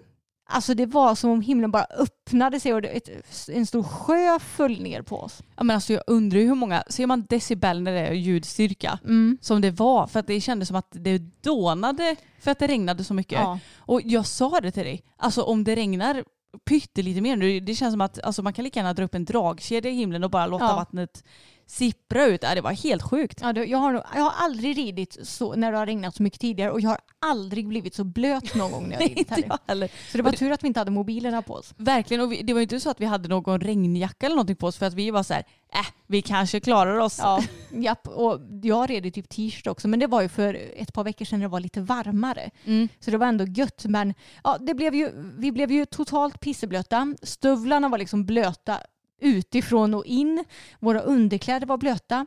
[0.50, 3.10] alltså det var som om himlen bara öppnade sig och ett,
[3.50, 5.44] en stor sjö föll ner på oss.
[5.58, 9.00] Ja, men alltså jag undrar ju hur många, ser man decibel när det är ljudstyrka?
[9.04, 9.38] Mm.
[9.42, 13.04] Som det var, för att det kändes som att det dånade för att det regnade
[13.04, 13.40] så mycket.
[13.40, 13.60] Ja.
[13.78, 16.24] Och jag sa det till dig, alltså om det regnar
[16.66, 19.26] pyttelite mer nu, det känns som att alltså, man kan lika gärna dra upp en
[19.26, 20.76] dragkedja i himlen och bara låta Ja.
[20.76, 21.24] vattnet
[21.66, 22.42] sippra ut.
[22.42, 23.40] Det var helt sjukt.
[23.42, 26.72] Ja, jag, har, jag har aldrig ridit så när det har regnat så mycket tidigare
[26.72, 29.92] och jag har aldrig blivit så blöt någon gång när jag har ridit jag heller.
[30.12, 31.74] Så det var tur att vi inte hade mobilerna på oss.
[31.78, 34.56] Verkligen, och vi, det var ju inte så att vi hade någon regnjacka eller någonting
[34.56, 35.44] på oss för att vi var så här,
[35.74, 37.20] äh, vi kanske klarar oss.
[37.20, 38.08] Ja, japp.
[38.08, 41.26] Och jag red i typ t-shirt också men det var ju för ett par veckor
[41.26, 42.50] sedan när det var lite varmare.
[42.66, 42.88] Mm.
[43.00, 43.86] Så det var ändå gött.
[43.86, 47.16] Men ja, det blev ju, vi blev ju totalt pisseblöta.
[47.22, 48.78] Stövlarna var liksom blöta
[49.24, 50.44] utifrån och in.
[50.80, 52.26] Våra underkläder var blöta.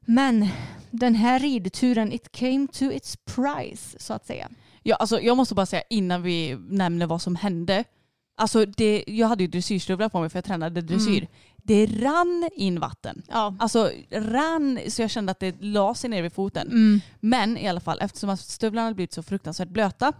[0.00, 0.48] Men
[0.90, 4.48] den här ridturen, it came to its price så att säga.
[4.82, 7.84] Ja, alltså, jag måste bara säga innan vi nämner vad som hände.
[8.36, 11.18] Alltså det, jag hade ju dressyrstövlar på mig för jag tränade dressyr.
[11.18, 11.28] Mm.
[11.56, 13.22] Det rann in vatten.
[13.28, 13.56] Ja.
[13.58, 16.66] Alltså rann så jag kände att det la sig ner vid foten.
[16.66, 17.00] Mm.
[17.20, 20.12] Men i alla fall eftersom att stövlarna hade blivit så fruktansvärt blöta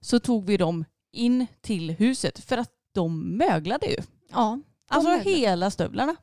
[0.00, 3.96] så tog vi dem in till huset för att de möglade ju.
[4.32, 4.58] ja.
[4.88, 6.16] Alltså hela stövlarna.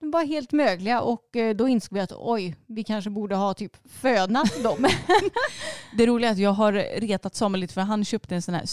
[0.00, 3.54] De var helt mögliga och eh, då insåg vi att oj, vi kanske borde ha
[3.54, 4.86] typ fönat dem.
[5.96, 8.66] Det roliga är att jag har retat Samuel lite för han köpte en sån här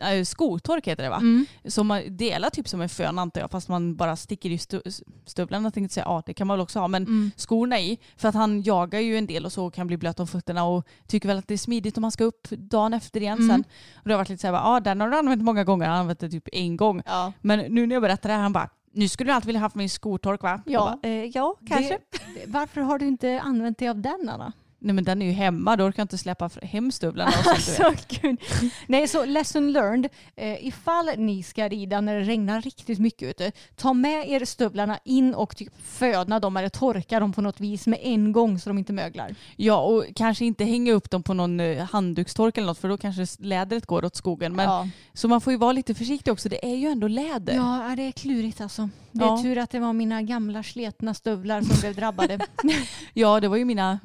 [0.00, 1.16] äh, skotork heter det va?
[1.16, 1.46] Mm.
[1.64, 5.02] Som man delar typ som en fön antar jag fast man bara sticker i stu-
[5.26, 6.14] stövlarna tänkte jag säga.
[6.14, 7.30] Ja det kan man väl också ha men Mm.
[7.36, 7.98] skorna i.
[8.16, 10.86] För att han jagar ju en del och så kan bli blöt om fötterna och
[11.06, 13.48] tycker väl att det är smidigt om man ska upp dagen efter igen Mm.
[13.48, 13.64] sen.
[13.94, 16.00] Och det har varit lite såhär, ja den har du använt många gånger, han har
[16.00, 17.02] använt det typ en gång.
[17.06, 17.32] Ja.
[17.40, 19.76] Men nu när jag berättar det här han bara, nu skulle du alltid vilja haft
[19.76, 20.62] min skotork va?
[20.66, 20.98] Ja.
[21.02, 21.98] Bara, eh, ja kanske.
[22.10, 24.52] Det, varför har du inte använt dig av den Anna?
[24.84, 27.32] Nej men den är ju hemma, då orkar jag inte släppa hem stövlarna.
[27.46, 28.40] Alltså, gud.
[28.86, 30.08] Nej, så lesson learned.
[30.36, 34.98] Eh, ifall ni ska rida när det regnar riktigt mycket ute, ta med er stövlarna
[35.04, 38.70] in och typ föna dem eller torka dem på något vis med en gång så
[38.70, 39.34] de inte möglar.
[39.56, 42.96] Ja och kanske inte hänga upp dem på någon eh, handdukstork eller något för då
[42.96, 44.56] kanske lädret går åt skogen.
[44.56, 44.88] Men, ja.
[45.12, 47.54] Så man får ju vara lite försiktig också, det är ju ändå läder.
[47.54, 48.88] ja, ja, det är klurigt alltså.
[49.12, 49.42] Det är Ja.
[49.42, 52.38] tur att det var mina gamla sletna stövlar som blev drabbade.
[53.14, 53.98] Ja, det var ju mina,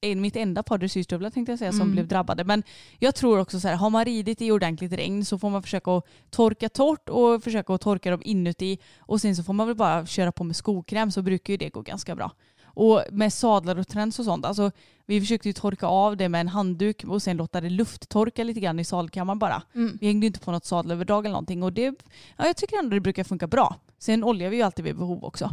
[0.00, 1.92] en- mitt enda par dressyrstövlar tänkte jag säga som Mm.
[1.92, 2.44] blev drabbade.
[2.44, 2.62] Men
[2.98, 5.90] jag tror också så här, har man ridit i ordentligt regn så får man försöka
[5.96, 8.78] att torka torrt och försöka att torka dem inuti.
[9.00, 11.68] Och sen så får man väl bara köra på med skokräm så brukar ju det
[11.68, 12.30] gå ganska bra.
[12.74, 14.70] Och med sadlar och träns och sånt, alltså
[15.06, 18.60] vi försökte ju torka av det med en handduk och sen låta det lufttorka lite
[18.60, 19.62] grann i sadelkammaren bara.
[19.74, 19.98] Mm.
[20.00, 21.94] Vi hängde inte på något sadelöverdrag eller någonting och det,
[22.36, 23.76] ja, jag tycker ändå det brukar funka bra.
[23.98, 25.50] Sen oljar vi ju alltid vid behov också.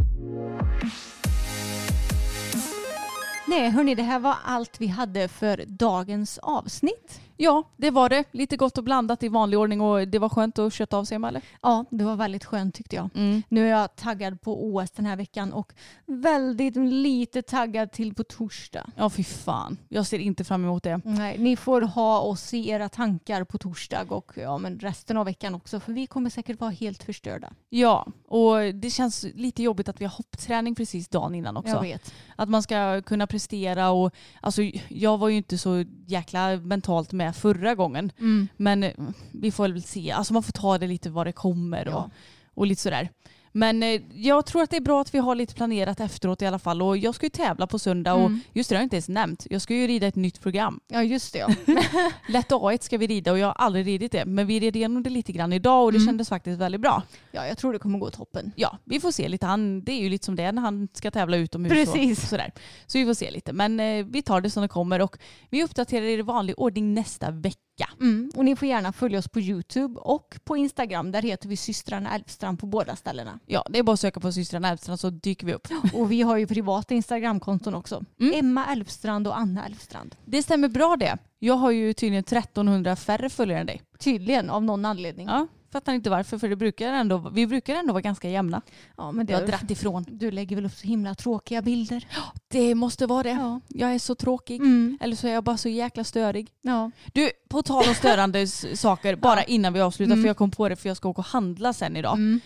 [3.49, 7.21] Nej, hörni, det här var allt vi hade för dagens avsnitt.
[7.41, 8.23] Ja, det var det.
[8.31, 11.15] Lite gott och blandat i vanlig ordning och det var skönt att köta av sig
[11.15, 11.41] eller?
[11.61, 13.09] Ja, det var väldigt skönt tyckte jag.
[13.15, 13.43] Mm.
[13.49, 15.73] Nu är jag taggad på OS den här veckan och
[16.05, 18.89] väldigt lite taggad till på torsdag.
[18.95, 19.77] Ja, fy fan.
[19.87, 21.01] Jag ser inte fram emot det.
[21.05, 25.25] Nej, ni får ha oss i era tankar på torsdag och ja, men resten av
[25.25, 27.53] veckan också för vi kommer säkert vara helt förstörda.
[27.69, 31.71] Ja, och det känns lite jobbigt att vi har hoppträning precis dagen innan också.
[31.71, 32.13] Jag vet.
[32.35, 37.28] Att man ska kunna prestera och alltså jag var ju inte så jäkla mentalt med
[37.33, 38.11] förra gången.
[38.19, 38.47] Mm.
[38.57, 38.93] Men eh,
[39.31, 40.11] vi får väl se.
[40.11, 42.09] Alltså man får ta det lite vad det kommer och, Ja.
[42.53, 43.09] och lite sådär.
[43.51, 46.45] Men eh, jag tror att det är bra att vi har lite planerat efteråt i
[46.45, 46.81] alla fall.
[46.81, 48.39] Och jag ska ju tävla på söndag och Mm.
[48.53, 49.47] just det har jag inte ens nämnt.
[49.49, 50.79] Jag ska ju rida ett nytt program.
[50.87, 51.39] Ja, just det.
[51.39, 51.49] Ja.
[52.29, 54.25] Lätt A1 ska vi rida och jag har aldrig ridit det.
[54.25, 56.07] Men vi red igenom det lite grann idag och det Mm.
[56.07, 57.03] kändes faktiskt väldigt bra.
[57.31, 58.51] ja, jag tror det kommer gå toppen.
[58.55, 59.45] Ja, vi får se lite.
[59.45, 61.73] Han, det är ju lite som det är när han ska tävla utomhus.
[61.73, 62.23] Precis.
[62.23, 62.51] Och sådär.
[62.87, 63.53] Så vi får se lite.
[63.53, 65.17] Men eh, vi tar det som det kommer och
[65.49, 67.59] vi uppdaterar i vanlig ordning nästa vecka.
[67.99, 68.31] Mm.
[68.35, 71.11] Och ni får gärna följa oss på Youtube och på Instagram.
[71.11, 73.39] Där heter vi systrarna Elfstrand på båda ställena.
[73.45, 75.67] Ja, det är bara att söka på systrarna Elfstrand så dyker vi upp.
[75.93, 78.03] Och vi har ju privata Instagramkonton också.
[78.19, 78.39] Mm.
[78.39, 80.15] Emma Elfstrand och Anna Elfstrand.
[80.25, 81.17] Det stämmer bra det.
[81.39, 83.81] Jag har ju tydligen 1300 färre följare än dig.
[83.99, 85.27] Tydligen av någon anledning.
[85.27, 88.61] Ja, fattar inte varför för det brukar ändå, vi brukar ändå vara ganska jämna.
[88.97, 90.05] Ja, men Vi har det, dratt ifrån.
[90.09, 92.07] du lägger väl upp så himla tråkiga bilder?
[92.47, 93.29] Det måste vara det.
[93.29, 93.61] Ja.
[93.67, 94.55] Jag är så tråkig.
[94.61, 94.97] Mm.
[95.01, 96.49] Eller så är jag bara så jäkla störig.
[96.61, 96.91] ja.
[97.13, 100.23] Du, på tal om störande saker, bara innan vi avslutar Mm.
[100.23, 102.13] för jag kom på det för jag ska åka och handla sen idag.
[102.13, 102.39] Mm.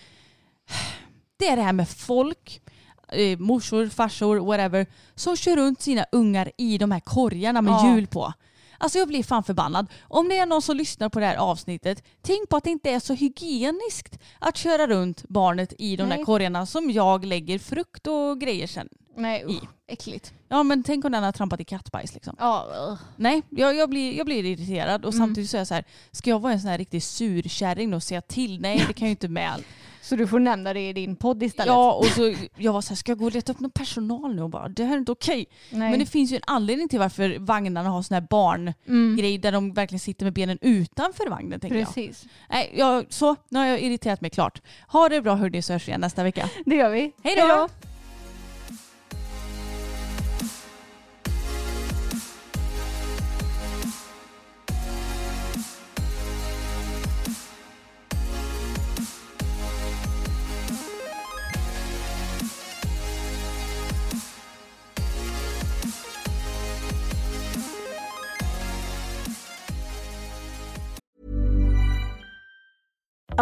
[1.38, 2.62] Det är det här med folk,
[3.12, 7.96] eh, morsor, farsor, whatever, som kör runt sina ungar i de här korgarna med Ja.
[7.96, 8.34] hjul på.
[8.78, 9.88] Alltså jag blir fan förbannad.
[10.02, 12.90] Om det är någon som lyssnar på det här avsnittet, tänk på att det inte
[12.90, 16.18] är så hygieniskt att köra runt barnet i de Nej.
[16.18, 18.90] där korgarna som jag lägger frukt och grejer sen.
[19.18, 19.46] Nej, I.
[19.46, 20.34] usch, äckligt.
[20.50, 22.36] Ja men tänk om den har trampat i kattbajs liksom.
[22.40, 23.00] Ja, ugh.
[23.16, 25.26] Nej, jag, jag, blir, jag blir irriterad och Mm.
[25.28, 28.04] samtidigt så är jag så här, ska jag vara en sån här riktig surkärring och
[28.04, 28.62] säga till?
[28.62, 29.64] Nej det kan jag ju inte med.
[30.04, 31.68] Så du får nämna det i din podd istället?
[31.68, 34.36] Ja och så jag var så här, ska jag gå och leta upp någon personal
[34.36, 35.46] nu och bara det här är inte okej.
[35.70, 35.90] Nej.
[35.90, 38.76] Men det finns ju en anledning till varför vagnarna har sån här barngrej
[39.36, 39.42] mm.
[39.42, 41.88] där de verkligen sitter med benen utanför vagnen tänker jag.
[41.88, 42.26] Precis.
[42.50, 43.06] Nej, jag.
[43.10, 44.62] Så, nu har jag irriterat mig klart.
[44.88, 46.50] Ha det bra hörni så hörs vi igen nästa vecka.
[46.66, 47.12] Det gör vi.
[47.24, 47.70] Hej då!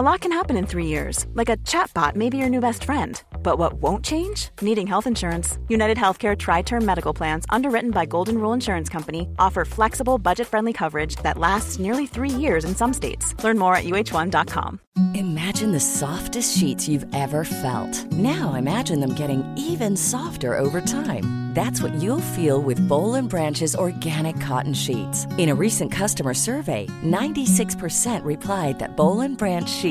[0.01, 2.85] A lot can happen in three years, like a chatbot may be your new best
[2.85, 3.21] friend.
[3.43, 4.49] But what won't change?
[4.59, 5.59] Needing health insurance.
[5.67, 10.47] United Healthcare Tri Term Medical Plans, underwritten by Golden Rule Insurance Company, offer flexible, budget
[10.47, 13.35] friendly coverage that lasts nearly three years in some states.
[13.43, 14.79] Learn more at uh1.com.
[15.13, 18.11] Imagine the softest sheets you've ever felt.
[18.11, 21.51] Now imagine them getting even softer over time.
[21.53, 25.25] That's what you'll feel with Bowl and Branch's organic cotton sheets.
[25.37, 29.90] In a recent customer survey, 96% replied that Bowl and Branch sheets